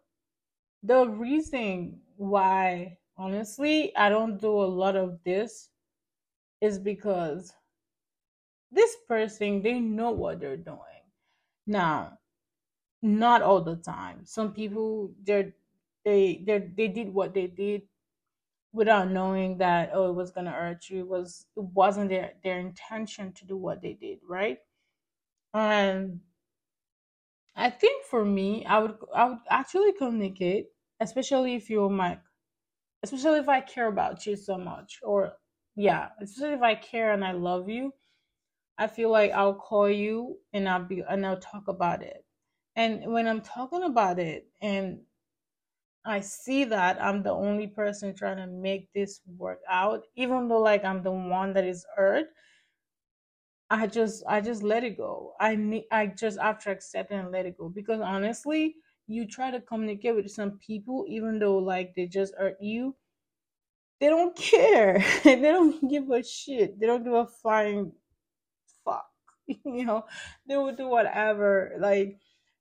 the 0.84 1.08
reason 1.08 2.02
why, 2.16 2.98
honestly, 3.18 3.96
I 3.96 4.10
don't 4.10 4.40
do 4.40 4.50
a 4.50 4.66
lot 4.66 4.96
of 4.96 5.20
this 5.24 5.70
is 6.62 6.80
because 6.80 7.54
this 8.72 8.96
person, 9.08 9.62
they 9.62 9.80
know 9.80 10.12
what 10.12 10.40
they're 10.40 10.58
doing. 10.58 10.80
Now, 11.68 12.18
not 13.02 13.42
all 13.42 13.62
the 13.62 13.78
time. 13.78 14.26
Some 14.26 14.54
people, 14.54 15.12
they're, 15.24 15.54
they, 16.08 16.44
they, 16.46 16.60
they 16.78 16.90
did 16.90 17.14
what 17.14 17.34
they 17.36 17.48
did 17.48 17.84
without 18.74 19.10
knowing 19.12 19.58
that 19.60 19.92
oh 19.94 20.10
it 20.10 20.14
was 20.16 20.32
gonna 20.32 20.52
hurt 20.52 20.90
you. 20.90 21.00
It 21.02 21.08
was 21.08 21.46
it 21.58 21.64
wasn't 21.64 22.10
their 22.10 22.34
their 22.44 22.60
intention 22.60 23.34
to 23.34 23.46
do 23.46 23.58
what 23.58 23.82
they 23.82 23.94
did 23.94 24.20
right? 24.28 24.60
And 25.54 26.22
i 27.56 27.70
think 27.70 28.06
for 28.06 28.24
me 28.26 28.66
i 28.66 28.80
would 28.80 28.96
i 29.16 29.26
would 29.26 29.40
actually 29.50 29.92
communicate 29.94 30.68
especially 31.02 31.56
if 31.56 31.70
you're 31.70 31.90
my 31.90 32.18
especially 33.04 33.40
if 33.40 33.50
i 33.50 33.62
care 33.62 33.88
about 33.88 34.26
you 34.26 34.36
so 34.36 34.58
much 34.58 35.00
or 35.04 35.34
yeah 35.76 36.10
especially 36.22 36.54
if 36.56 36.62
i 36.62 36.76
care 36.76 37.14
and 37.14 37.26
i 37.26 37.32
love 37.34 37.70
you 37.70 37.94
i 38.78 38.88
feel 38.88 39.12
like 39.12 39.32
i'll 39.32 39.56
call 39.56 39.90
you 39.90 40.38
and 40.54 40.70
i'll 40.70 40.86
be 40.86 41.04
and 41.10 41.26
i'll 41.26 41.40
talk 41.40 41.68
about 41.70 42.04
it. 42.04 42.26
And 42.76 43.12
when 43.14 43.28
i'm 43.28 43.42
talking 43.42 43.84
about 43.84 44.20
it 44.20 44.50
and 44.62 45.02
I 46.08 46.22
see 46.22 46.64
that 46.66 47.04
I'm 47.04 47.22
the 47.22 47.32
only 47.34 47.68
person 47.68 48.16
trying 48.16 48.38
to 48.38 48.48
make 48.48 48.92
this 48.94 49.22
work 49.38 49.60
out, 49.70 50.04
even 50.16 50.48
though 50.48 50.62
like 50.62 50.86
I'm 50.86 51.04
the 51.04 51.12
one 51.12 51.54
that 51.54 51.66
is 51.66 51.86
hurt. 51.96 52.28
I 53.70 53.88
just 53.88 54.24
I 54.28 54.40
just 54.42 54.64
let 54.64 54.84
it 54.86 54.98
go. 54.98 55.34
I 55.40 55.84
I 55.92 56.08
just 56.08 56.40
have 56.40 56.60
to 56.64 56.72
accept 56.72 57.12
it 57.12 57.16
and 57.16 57.32
let 57.32 57.46
it 57.46 57.58
go 57.58 57.70
because 57.70 58.00
honestly, 58.02 58.76
you 59.08 59.28
try 59.28 59.52
to 59.52 59.60
communicate 59.62 60.16
with 60.16 60.32
some 60.32 60.58
people, 60.60 61.06
even 61.10 61.40
though 61.40 61.58
like 61.58 61.94
they 61.96 62.08
just 62.08 62.34
hurt 62.36 62.58
you, 62.62 62.96
they 64.00 64.08
don't 64.08 64.36
care. 64.36 65.04
they 65.24 65.42
don't 65.42 65.90
give 65.90 66.10
a 66.12 66.24
shit. 66.24 66.80
They 66.80 66.88
don't 66.88 67.04
give 67.04 67.14
a 67.14 67.28
flying 67.28 67.92
fuck. 68.86 69.08
you 69.48 69.86
know, 69.86 70.06
they 70.48 70.58
will 70.58 70.76
do 70.76 70.88
whatever. 70.88 71.76
Like, 71.80 72.20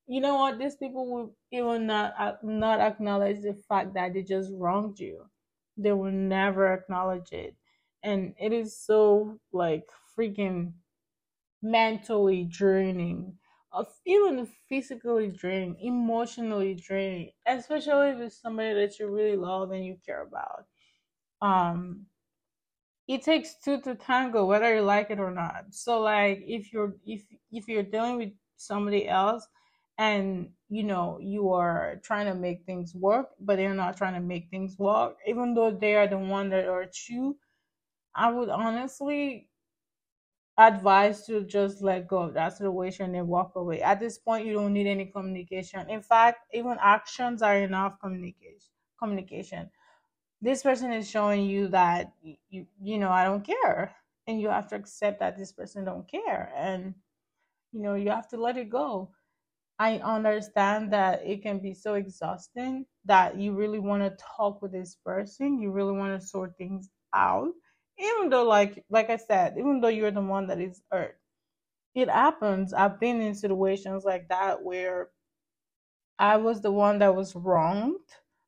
you 0.08 0.20
know 0.20 0.36
what? 0.36 0.58
These 0.58 0.76
people 0.76 1.06
will 1.10 1.36
even 1.52 1.86
not 1.86 2.14
ac- 2.20 2.38
not 2.42 2.80
acknowledge 2.80 3.42
the 3.42 3.54
fact 3.68 3.94
that 3.94 4.12
they 4.14 4.22
just 4.22 4.50
wronged 4.54 4.98
you. 5.00 5.26
They 5.76 5.92
will 5.92 6.12
never 6.12 6.72
acknowledge 6.72 7.32
it, 7.32 7.56
and 8.02 8.34
it 8.38 8.52
is 8.52 8.78
so 8.78 9.38
like 9.52 9.86
freaking 10.16 10.72
mentally 11.62 12.44
draining, 12.44 13.38
of 13.72 13.88
even 14.06 14.46
physically 14.68 15.28
draining, 15.28 15.76
emotionally 15.80 16.74
draining, 16.74 17.32
especially 17.46 18.10
if 18.10 18.18
it's 18.20 18.40
somebody 18.40 18.74
that 18.74 18.98
you 18.98 19.08
really 19.08 19.36
love 19.36 19.72
and 19.72 19.84
you 19.84 19.98
care 20.06 20.22
about. 20.22 20.66
Um, 21.42 22.06
it 23.08 23.22
takes 23.22 23.54
two 23.62 23.80
to 23.80 23.94
tango 23.94 24.44
whether 24.44 24.74
you 24.74 24.80
like 24.82 25.10
it 25.10 25.18
or 25.18 25.30
not 25.30 25.64
so 25.70 26.00
like 26.00 26.42
if 26.46 26.72
you're 26.72 26.94
if 27.04 27.22
if 27.52 27.68
you're 27.68 27.82
dealing 27.82 28.16
with 28.16 28.30
somebody 28.56 29.08
else 29.08 29.46
and 29.98 30.50
you 30.68 30.82
know 30.82 31.18
you 31.20 31.52
are 31.52 32.00
trying 32.02 32.26
to 32.26 32.34
make 32.34 32.64
things 32.66 32.94
work 32.94 33.30
but 33.40 33.56
they're 33.56 33.74
not 33.74 33.96
trying 33.96 34.14
to 34.14 34.20
make 34.20 34.50
things 34.50 34.78
work. 34.78 35.16
Even 35.26 35.54
though 35.54 35.70
they 35.70 35.94
are 35.94 36.08
the 36.08 36.18
one 36.18 36.50
that 36.50 36.66
are 36.68 36.88
you 37.08 37.38
i 38.14 38.30
would 38.30 38.48
honestly 38.50 39.48
advise 40.58 41.26
to 41.26 41.42
just 41.44 41.82
let 41.82 42.08
go 42.08 42.18
of 42.18 42.34
that 42.34 42.56
situation 42.56 43.14
and 43.14 43.28
walk 43.28 43.52
away. 43.56 43.82
At 43.82 44.00
this 44.00 44.16
point 44.18 44.46
you 44.46 44.54
don't 44.54 44.72
need 44.72 44.86
any 44.86 45.06
communication. 45.06 45.88
In 45.90 46.02
fact 46.02 46.48
even 46.52 46.76
actions 46.80 47.42
are 47.42 47.56
enough 47.56 48.00
communication 48.00 48.70
communication. 48.98 49.70
This 50.42 50.62
person 50.62 50.92
is 50.92 51.10
showing 51.10 51.46
you 51.46 51.68
that 51.68 52.12
you 52.22 52.66
you 52.82 52.98
know 52.98 53.10
I 53.10 53.24
don't 53.24 53.44
care 53.44 53.96
and 54.26 54.40
you 54.40 54.48
have 54.48 54.68
to 54.68 54.76
accept 54.76 55.20
that 55.20 55.36
this 55.38 55.52
person 55.52 55.84
don't 55.84 56.08
care 56.08 56.52
and 56.56 56.94
you 57.72 57.80
know 57.82 57.94
you 57.94 58.10
have 58.10 58.28
to 58.30 58.38
let 58.38 58.56
it 58.58 58.70
go 58.70 59.10
I 59.78 59.98
understand 59.98 60.92
that 60.92 61.24
it 61.26 61.42
can 61.42 61.58
be 61.60 61.74
so 61.74 61.94
exhausting 61.94 62.86
that 63.04 63.38
you 63.38 63.54
really 63.54 63.78
want 63.78 64.02
to 64.02 64.16
talk 64.36 64.62
with 64.62 64.72
this 64.72 64.96
person 65.04 65.58
you 65.60 65.70
really 65.70 65.92
want 65.92 66.18
to 66.20 66.26
sort 66.26 66.56
things 66.56 66.90
out 67.14 67.52
even 67.98 68.30
though 68.30 68.44
like 68.44 68.84
like 68.90 69.10
I 69.10 69.16
said 69.16 69.56
even 69.58 69.80
though 69.80 69.88
you're 69.88 70.10
the 70.10 70.20
one 70.22 70.46
that 70.48 70.60
is 70.60 70.82
hurt 70.90 71.18
it 71.94 72.08
happens 72.10 72.72
I've 72.74 73.00
been 73.00 73.20
in 73.20 73.34
situations 73.34 74.04
like 74.04 74.28
that 74.28 74.62
where 74.62 75.10
I 76.18 76.36
was 76.36 76.60
the 76.60 76.72
one 76.72 76.98
that 77.00 77.14
was 77.14 77.34
wronged, 77.34 78.00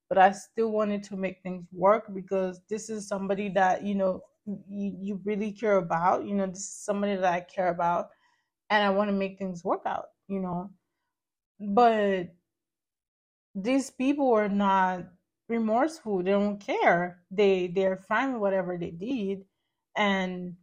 but 0.08 0.18
I 0.18 0.32
still 0.32 0.70
wanted 0.70 1.02
to 1.04 1.16
make 1.16 1.42
things 1.42 1.66
work 1.72 2.12
because 2.14 2.60
this 2.68 2.88
is 2.88 3.06
somebody 3.08 3.48
that, 3.50 3.82
you 3.84 3.94
know, 3.94 4.22
you, 4.46 4.96
you 5.00 5.20
really 5.24 5.52
care 5.52 5.76
about. 5.76 6.24
You 6.24 6.34
know, 6.34 6.46
this 6.46 6.60
is 6.60 6.72
somebody 6.84 7.16
that 7.16 7.32
I 7.32 7.40
care 7.40 7.68
about 7.68 8.08
and 8.70 8.84
I 8.84 8.90
want 8.90 9.08
to 9.10 9.14
make 9.16 9.38
things 9.38 9.64
work 9.64 9.82
out, 9.86 10.06
you 10.28 10.40
know. 10.40 10.70
But 11.60 12.34
these 13.54 13.90
people 13.90 14.32
are 14.34 14.48
not 14.48 15.04
remorseful. 15.48 16.22
They 16.22 16.30
don't 16.30 16.60
care. 16.60 17.22
They 17.30 17.68
they're 17.68 17.96
fine 17.96 18.32
with 18.32 18.40
whatever 18.42 18.76
they 18.78 18.90
did. 18.90 19.44
And, 19.96 20.56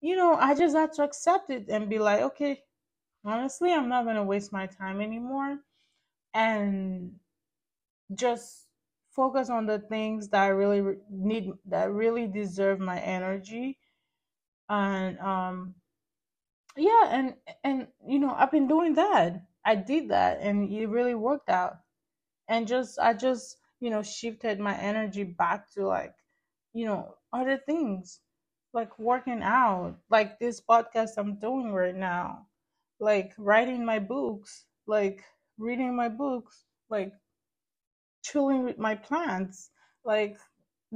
you 0.00 0.16
know, 0.16 0.34
I 0.36 0.54
just 0.54 0.76
had 0.76 0.92
to 0.94 1.04
accept 1.04 1.50
it 1.50 1.68
and 1.68 1.88
be 1.90 1.98
like, 1.98 2.22
okay, 2.22 2.62
honestly, 3.24 3.72
I'm 3.72 3.88
not 3.88 4.06
gonna 4.06 4.24
waste 4.24 4.52
my 4.52 4.66
time 4.66 5.00
anymore. 5.00 5.60
And 6.34 7.12
just 8.14 8.66
focus 9.10 9.50
on 9.50 9.66
the 9.66 9.78
things 9.78 10.28
that 10.28 10.42
I 10.42 10.48
really 10.48 10.80
re- 10.80 10.96
need 11.10 11.52
that 11.66 11.90
really 11.92 12.26
deserve 12.26 12.78
my 12.80 13.00
energy 13.00 13.78
and 14.68 15.18
um 15.20 15.74
yeah 16.76 17.04
and 17.10 17.34
and 17.64 17.86
you 18.06 18.18
know 18.18 18.32
I've 18.34 18.50
been 18.50 18.68
doing 18.68 18.94
that 18.94 19.42
I 19.66 19.74
did 19.74 20.10
that 20.10 20.40
and 20.40 20.72
it 20.72 20.86
really 20.88 21.14
worked 21.14 21.50
out 21.50 21.78
and 22.48 22.66
just 22.68 22.98
I 22.98 23.12
just 23.14 23.58
you 23.80 23.90
know 23.90 24.02
shifted 24.02 24.60
my 24.60 24.76
energy 24.78 25.24
back 25.24 25.70
to 25.74 25.86
like 25.86 26.14
you 26.74 26.86
know 26.86 27.16
other 27.32 27.58
things 27.58 28.20
like 28.72 28.98
working 28.98 29.42
out 29.42 29.96
like 30.10 30.38
this 30.38 30.60
podcast 30.60 31.10
I'm 31.18 31.36
doing 31.40 31.72
right 31.72 31.96
now 31.96 32.46
like 33.00 33.34
writing 33.38 33.84
my 33.84 33.98
books 33.98 34.66
like 34.86 35.24
reading 35.58 35.96
my 35.96 36.08
books 36.08 36.64
like 36.90 37.12
chilling 38.22 38.64
with 38.64 38.78
my 38.78 38.94
plants, 38.94 39.70
like 40.04 40.38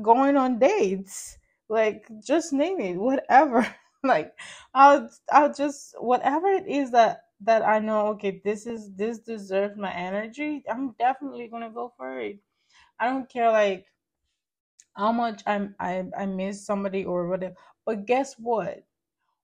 going 0.02 0.36
on 0.36 0.58
dates, 0.58 1.38
like 1.68 2.06
just 2.24 2.52
name 2.52 2.80
it, 2.80 2.96
whatever. 2.96 3.66
like 4.04 4.32
I'll 4.74 5.10
I'll 5.30 5.52
just 5.52 5.94
whatever 6.00 6.48
it 6.48 6.66
is 6.66 6.92
that 6.92 7.24
that 7.42 7.66
I 7.66 7.78
know, 7.78 8.08
okay, 8.08 8.40
this 8.44 8.66
is 8.66 8.94
this 8.94 9.18
deserves 9.20 9.76
my 9.76 9.92
energy. 9.94 10.64
I'm 10.70 10.92
definitely 10.98 11.48
gonna 11.48 11.70
go 11.70 11.92
for 11.96 12.20
it. 12.20 12.38
I 12.98 13.06
don't 13.08 13.28
care 13.28 13.50
like 13.50 13.86
how 14.94 15.12
much 15.12 15.42
I'm 15.46 15.74
I 15.80 16.04
I 16.18 16.26
miss 16.26 16.64
somebody 16.66 17.04
or 17.04 17.28
whatever. 17.28 17.54
But 17.86 18.06
guess 18.06 18.34
what? 18.38 18.84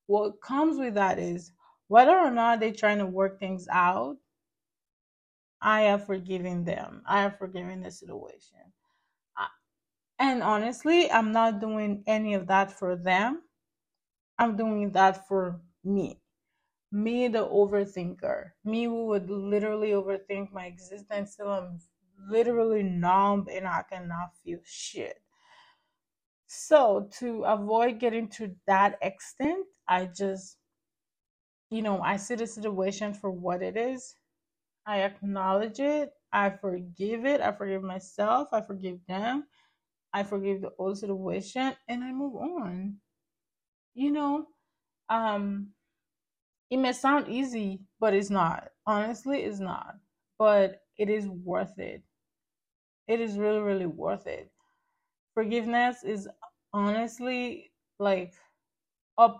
What 0.07 0.41
comes 0.41 0.77
with 0.77 0.95
that 0.95 1.19
is 1.19 1.51
whether 1.87 2.17
or 2.17 2.31
not 2.31 2.59
they're 2.59 2.71
trying 2.73 2.99
to 2.99 3.05
work 3.05 3.39
things 3.39 3.67
out, 3.71 4.17
I 5.61 5.81
have 5.81 6.05
forgiven 6.05 6.63
them. 6.63 7.03
I 7.07 7.21
have 7.21 7.37
forgiven 7.37 7.81
the 7.81 7.91
situation. 7.91 8.59
And 10.19 10.41
honestly, 10.41 11.11
I'm 11.11 11.31
not 11.31 11.59
doing 11.59 12.03
any 12.07 12.33
of 12.33 12.47
that 12.47 12.71
for 12.71 12.95
them. 12.95 13.43
I'm 14.39 14.55
doing 14.55 14.91
that 14.93 15.27
for 15.27 15.61
me. 15.83 16.19
Me, 16.91 17.27
the 17.27 17.47
overthinker. 17.47 18.51
Me, 18.63 18.83
who 18.85 19.05
would 19.07 19.29
literally 19.29 19.91
overthink 19.91 20.51
my 20.51 20.65
existence 20.65 21.35
till 21.35 21.49
I'm 21.49 21.79
literally 22.29 22.83
numb 22.83 23.47
and 23.51 23.67
I 23.67 23.83
cannot 23.89 24.35
feel 24.43 24.59
shit. 24.63 25.21
So, 26.47 27.09
to 27.19 27.43
avoid 27.43 27.99
getting 27.99 28.27
to 28.29 28.55
that 28.67 28.97
extent, 29.01 29.65
I 29.87 30.05
just, 30.05 30.57
you 31.69 31.81
know, 31.81 32.01
I 32.01 32.17
see 32.17 32.35
the 32.35 32.47
situation 32.47 33.13
for 33.13 33.31
what 33.31 33.61
it 33.61 33.77
is. 33.77 34.15
I 34.85 35.01
acknowledge 35.01 35.79
it. 35.79 36.11
I 36.31 36.49
forgive 36.51 37.25
it. 37.25 37.41
I 37.41 37.51
forgive 37.53 37.83
myself. 37.83 38.49
I 38.53 38.61
forgive 38.61 38.99
them. 39.07 39.45
I 40.13 40.23
forgive 40.23 40.61
the 40.61 40.71
old 40.79 40.97
situation 40.97 41.75
and 41.87 42.03
I 42.03 42.11
move 42.13 42.35
on. 42.35 42.97
You 43.95 44.11
know, 44.11 44.47
um, 45.09 45.69
it 46.69 46.77
may 46.77 46.93
sound 46.93 47.27
easy, 47.27 47.81
but 47.99 48.13
it's 48.13 48.29
not. 48.29 48.69
Honestly, 48.85 49.43
it's 49.43 49.59
not. 49.59 49.95
But 50.39 50.81
it 50.97 51.09
is 51.09 51.27
worth 51.27 51.77
it. 51.79 52.03
it 53.07 53.19
is 53.19 53.37
really 53.37 53.59
really 53.59 53.85
worth 53.85 54.27
it 54.27 54.51
forgiveness 55.33 56.03
is 56.03 56.29
honestly 56.73 57.71
like 57.99 58.33
a, 59.17 59.31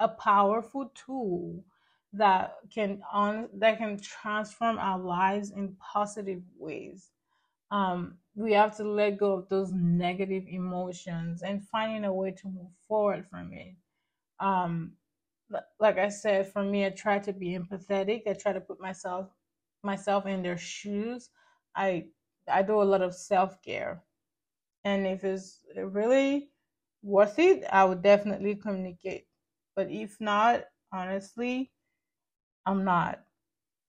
a 0.00 0.08
powerful 0.08 0.92
tool 0.94 1.64
that 2.12 2.56
can 2.74 3.02
on 3.12 3.48
that 3.54 3.78
can 3.78 3.98
transform 4.00 4.78
our 4.78 4.98
lives 4.98 5.50
in 5.52 5.76
positive 5.76 6.42
ways 6.58 7.10
um 7.70 8.16
we 8.36 8.52
have 8.52 8.76
to 8.76 8.84
let 8.84 9.18
go 9.18 9.34
of 9.34 9.48
those 9.48 9.72
negative 9.72 10.44
emotions 10.48 11.42
and 11.42 11.64
finding 11.68 12.04
a 12.04 12.12
way 12.12 12.30
to 12.32 12.48
move 12.48 12.72
forward 12.88 13.26
from 13.28 13.52
it 13.52 13.74
um 14.40 14.92
like 15.80 15.98
i 15.98 16.08
said 16.08 16.46
for 16.52 16.62
me 16.62 16.86
i 16.86 16.90
try 16.90 17.18
to 17.18 17.32
be 17.32 17.58
empathetic. 17.58 18.26
I 18.26 18.34
try 18.34 18.52
to 18.52 18.60
put 18.60 18.80
myself 18.80 19.28
myself 19.82 20.26
in 20.26 20.42
their 20.42 20.58
shoes. 20.58 21.30
I 21.74 22.06
i 22.48 22.62
do 22.62 22.82
a 22.82 22.84
lot 22.84 23.02
of 23.02 23.14
self-care. 23.14 24.02
And 24.84 25.06
if 25.06 25.24
it's 25.24 25.60
really 25.76 26.50
worth 27.02 27.38
it 27.38 27.64
i 27.72 27.84
would 27.84 28.02
definitely 28.02 28.54
communicate. 28.56 29.26
But 29.76 29.90
if 29.90 30.20
not 30.20 30.64
honestly 30.92 31.72
i'm 32.66 32.84
not. 32.84 33.20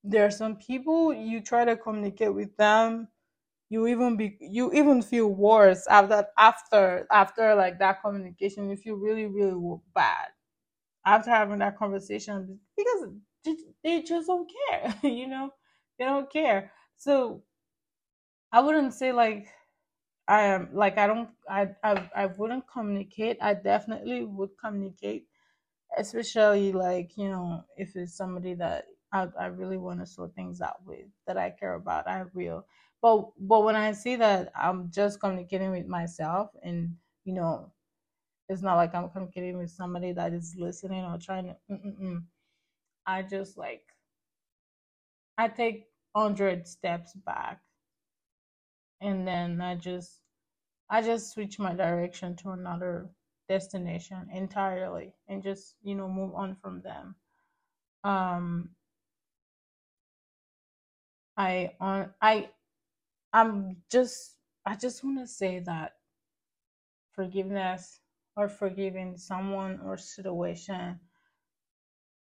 There 0.03 0.25
are 0.25 0.31
some 0.31 0.55
people 0.57 1.13
you 1.13 1.41
try 1.41 1.65
to 1.65 1.77
communicate 1.77 2.33
with 2.33 2.55
them 2.57 3.07
you 3.69 3.87
even 3.87 4.17
be 4.17 4.37
you 4.41 4.71
even 4.73 5.01
feel 5.01 5.27
worse 5.29 5.87
after 5.87 6.27
after 6.37 7.07
after 7.11 7.55
like 7.55 7.79
that 7.79 8.01
communication 8.03 8.69
you 8.69 8.77
feel 8.77 8.95
really 8.95 9.27
really 9.27 9.77
bad 9.95 10.27
after 11.05 11.29
having 11.31 11.59
that 11.59 11.77
conversation 11.77 12.59
because 12.77 13.09
they 13.83 14.01
just 14.03 14.27
don't 14.27 14.51
care 14.69 14.95
you 15.03 15.27
know? 15.27 15.51
They 15.97 16.05
don't 16.05 16.31
care. 16.31 16.71
So 16.97 17.43
i 18.51 18.59
wouldn't 18.59 18.93
say 18.93 19.11
like 19.11 19.47
i 20.27 20.41
am 20.43 20.69
like 20.73 20.97
i 20.97 21.07
don't 21.07 21.29
I, 21.49 21.69
I 21.83 22.09
i 22.15 22.25
wouldn't 22.27 22.67
communicate. 22.67 23.37
I 23.41 23.53
definitely 23.55 24.25
would 24.25 24.51
communicate 24.59 25.27
especially 25.97 26.73
like 26.73 27.17
you 27.17 27.29
know 27.29 27.65
if 27.77 27.95
it's 27.95 28.15
somebody 28.17 28.55
that 28.55 28.87
i, 29.13 29.27
I 29.39 29.47
really 29.47 29.77
want 29.77 30.01
to 30.01 30.05
sort 30.05 30.35
things 30.35 30.61
out 30.61 30.85
with 30.85 31.07
that 31.27 31.37
i 31.37 31.51
care 31.51 31.75
about 31.75 32.07
i 32.07 32.25
will. 32.33 32.67
But 33.01 33.31
but 33.39 33.63
when 33.63 33.75
i 33.75 33.93
see 33.93 34.15
that 34.17 34.51
i'm 34.55 34.91
just 34.91 35.19
communicating 35.21 35.71
with 35.71 35.87
myself 35.87 36.51
and 36.63 36.97
you 37.25 37.33
know 37.33 37.71
it's 38.51 38.61
not 38.61 38.75
like 38.75 38.93
i'm 38.93 39.09
communicating 39.09 39.57
with 39.57 39.71
somebody 39.71 40.11
that 40.11 40.33
is 40.33 40.55
listening 40.57 41.05
or 41.05 41.17
trying 41.17 41.45
to 41.45 41.55
mm-mm-mm. 41.71 42.21
i 43.07 43.21
just 43.21 43.57
like 43.57 43.83
i 45.37 45.47
take 45.47 45.85
100 46.13 46.67
steps 46.67 47.13
back 47.25 47.61
and 48.99 49.25
then 49.25 49.61
i 49.61 49.73
just 49.73 50.19
i 50.89 51.01
just 51.01 51.31
switch 51.31 51.59
my 51.59 51.73
direction 51.73 52.35
to 52.35 52.49
another 52.49 53.09
destination 53.47 54.27
entirely 54.33 55.13
and 55.29 55.41
just 55.43 55.75
you 55.81 55.95
know 55.95 56.09
move 56.09 56.35
on 56.35 56.55
from 56.61 56.81
them 56.81 57.15
um 58.03 58.69
i 61.37 61.71
on 61.79 62.09
i 62.21 62.49
i'm 63.31 63.77
just 63.89 64.35
i 64.65 64.75
just 64.75 65.03
want 65.05 65.17
to 65.17 65.27
say 65.27 65.59
that 65.59 65.93
forgiveness 67.13 68.00
or 68.35 68.49
forgiving 68.49 69.17
someone 69.17 69.79
or 69.85 69.97
situation 69.97 70.99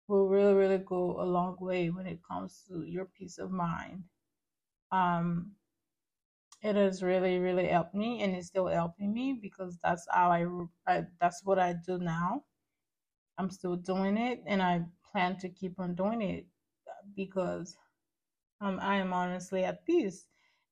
will 0.09 0.29
really 0.29 0.55
really 0.55 0.79
go 0.79 1.20
a 1.20 1.25
long 1.25 1.57
way 1.61 1.88
when 1.90 2.07
it 2.07 2.20
comes 2.29 2.64
to 2.68 2.83
your 2.85 3.07
peace 3.07 3.38
of 3.38 3.51
mind. 3.51 4.05
Um 4.92 5.53
it 6.62 6.77
has 6.77 7.03
really 7.03 7.38
really 7.38 7.68
helped 7.68 7.94
me 7.94 8.23
and 8.23 8.35
it's 8.35 8.49
still 8.49 8.66
helping 8.66 9.12
me 9.12 9.38
because 9.40 9.79
that's 9.83 10.07
how 10.11 10.31
I, 10.31 10.46
I 10.87 11.05
that's 11.20 11.42
what 11.44 11.59
i 11.59 11.75
do 11.87 11.99
now. 11.99 12.44
I'm 13.38 13.51
still 13.51 13.77
doing 13.77 14.16
it 14.18 14.42
and 14.46 14.62
i 14.62 14.83
plan 15.12 15.38
to 15.38 15.49
keep 15.49 15.79
on 15.81 15.94
doing 15.94 16.23
it 16.23 16.46
because 17.16 17.77
um, 18.61 18.79
i 18.83 18.96
am 18.96 19.12
honestly 19.12 19.64
at 19.64 19.85
peace 19.87 20.27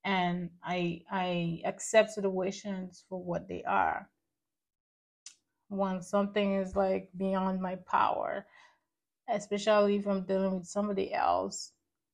and 0.04 0.50
i 0.64 1.00
i 1.10 1.60
accept 1.64 2.10
situations 2.10 3.04
for 3.08 3.22
what 3.22 3.48
they 3.48 3.62
are 3.64 4.08
when 5.68 6.02
something 6.02 6.54
is 6.54 6.76
like 6.76 7.10
beyond 7.16 7.60
my 7.60 7.76
power 7.76 8.46
especially 9.28 9.96
if 9.96 10.06
i'm 10.06 10.24
dealing 10.24 10.54
with 10.54 10.66
somebody 10.66 11.12
else 11.12 11.72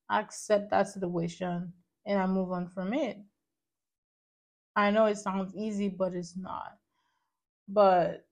i 0.08 0.20
accept 0.20 0.70
that 0.70 0.88
situation 0.88 1.72
and 2.06 2.18
i 2.18 2.26
move 2.26 2.52
on 2.52 2.68
from 2.68 2.92
it 2.92 3.18
I 4.76 4.90
know 4.90 5.06
it 5.06 5.18
sounds 5.18 5.54
easy, 5.54 5.88
but 5.88 6.14
it's 6.14 6.36
not. 6.36 6.78
But 7.68 8.26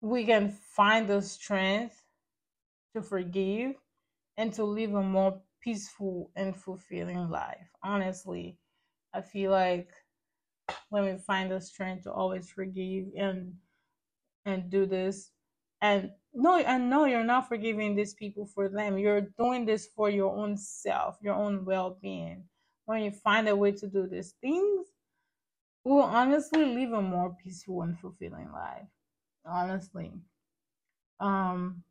we 0.00 0.24
can 0.24 0.50
find 0.50 1.08
the 1.08 1.22
strength 1.22 2.02
to 2.94 3.02
forgive 3.02 3.76
and 4.36 4.52
to 4.54 4.64
live 4.64 4.94
a 4.94 5.02
more 5.02 5.40
peaceful 5.60 6.30
and 6.36 6.56
fulfilling 6.56 7.30
life. 7.30 7.68
Honestly, 7.82 8.58
I 9.14 9.20
feel 9.22 9.50
like 9.50 9.90
when 10.90 11.04
we 11.04 11.18
find 11.18 11.50
the 11.50 11.60
strength 11.60 12.04
to 12.04 12.12
always 12.12 12.50
forgive 12.50 13.06
and 13.16 13.54
and 14.46 14.70
do 14.70 14.86
this 14.86 15.30
and 15.82 16.10
no 16.34 16.56
and 16.58 16.88
no 16.88 17.04
you're 17.04 17.24
not 17.24 17.48
forgiving 17.48 17.94
these 17.94 18.14
people 18.14 18.46
for 18.46 18.68
them 18.68 18.96
you're 18.98 19.28
doing 19.38 19.66
this 19.66 19.88
for 19.94 20.10
your 20.10 20.34
own 20.34 20.56
self 20.56 21.18
your 21.22 21.34
own 21.34 21.64
well-being 21.64 22.44
when 22.86 23.02
you 23.02 23.10
find 23.10 23.48
a 23.48 23.56
way 23.56 23.72
to 23.72 23.86
do 23.86 24.06
these 24.06 24.34
things 24.40 24.86
we 25.86 25.92
will 25.92 26.02
honestly 26.02 26.64
live 26.64 26.92
a 26.94 27.00
more 27.00 27.36
peaceful 27.44 27.82
and 27.82 27.96
fulfilling 28.00 28.50
life. 28.52 28.88
Honestly. 29.44 30.10
Um 31.20 31.84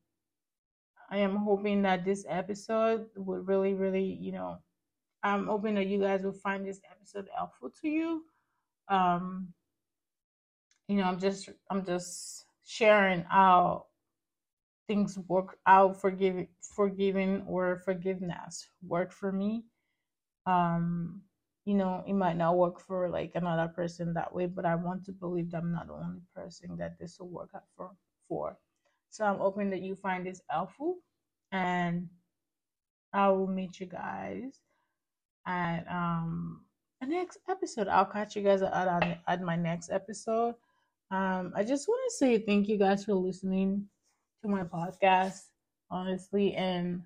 I 1.09 1.19
am 1.19 1.37
hoping 1.37 1.83
that 1.83 2.03
this 2.03 2.25
episode 2.27 3.05
would 3.15 3.47
really, 3.47 3.73
really, 3.73 4.03
you 4.03 4.33
know, 4.33 4.57
I'm 5.23 5.47
hoping 5.47 5.75
that 5.75 5.87
you 5.87 5.99
guys 5.99 6.23
will 6.23 6.33
find 6.33 6.67
this 6.67 6.81
episode 6.91 7.29
helpful 7.33 7.69
to 7.81 7.87
you. 7.87 8.25
Um, 8.89 9.53
you 10.87 10.97
know, 10.97 11.03
I'm 11.03 11.19
just 11.19 11.49
I'm 11.69 11.85
just 11.85 12.44
sharing 12.65 13.23
how 13.23 13.87
things 14.87 15.17
work 15.27 15.57
out 15.67 15.99
forgiving 15.99 16.47
forgiving 16.61 17.43
or 17.47 17.77
forgiveness 17.77 18.69
work 18.85 19.11
for 19.11 19.31
me. 19.31 19.63
Um 20.45 21.23
you 21.65 21.75
know, 21.75 22.03
it 22.07 22.13
might 22.13 22.37
not 22.37 22.57
work 22.57 22.79
for 22.79 23.09
like 23.09 23.31
another 23.35 23.67
person 23.67 24.13
that 24.13 24.33
way, 24.33 24.47
but 24.47 24.65
I 24.65 24.75
want 24.75 25.05
to 25.05 25.11
believe 25.11 25.51
that 25.51 25.59
I'm 25.59 25.71
not 25.73 25.87
the 25.87 25.93
only 25.93 26.21
person 26.35 26.77
that 26.77 26.99
this 26.99 27.19
will 27.19 27.29
work 27.29 27.51
out 27.55 27.63
for. 27.75 27.91
for. 28.27 28.57
So 29.09 29.25
I'm 29.25 29.39
hoping 29.39 29.69
that 29.71 29.81
you 29.81 29.95
find 29.95 30.25
this 30.27 30.41
helpful, 30.49 30.97
and 31.51 32.09
I 33.13 33.29
will 33.29 33.47
meet 33.47 33.79
you 33.79 33.87
guys 33.87 34.61
at 35.47 35.85
um 35.91 36.65
the 37.01 37.07
next 37.07 37.39
episode. 37.49 37.87
I'll 37.87 38.05
catch 38.05 38.35
you 38.35 38.43
guys 38.43 38.61
at 38.61 38.73
at, 38.73 39.21
at 39.27 39.41
my 39.41 39.55
next 39.55 39.89
episode. 39.91 40.55
Um, 41.11 41.53
I 41.55 41.63
just 41.63 41.87
want 41.87 42.01
to 42.09 42.17
say 42.17 42.37
thank 42.39 42.67
you 42.67 42.77
guys 42.77 43.05
for 43.05 43.13
listening 43.13 43.87
to 44.41 44.49
my 44.49 44.63
podcast, 44.63 45.41
honestly, 45.89 46.53
and 46.55 47.03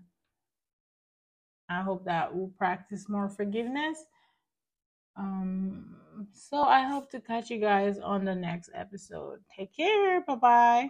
I 1.70 1.82
hope 1.82 2.06
that 2.06 2.36
we'll 2.36 2.52
practice 2.58 3.08
more 3.10 3.30
forgiveness 3.30 4.04
um, 5.20 5.98
so 6.34 6.62
I 6.64 6.84
hope 6.88 7.12
to 7.12 7.20
catch 7.20 7.50
you 7.50 7.60
guys 7.60 8.00
on 8.00 8.24
the 8.24 8.36
next 8.36 8.70
episode. 8.74 9.40
Take 9.56 9.76
care. 9.76 10.22
Bye 10.22 10.36
bye. 10.36 10.90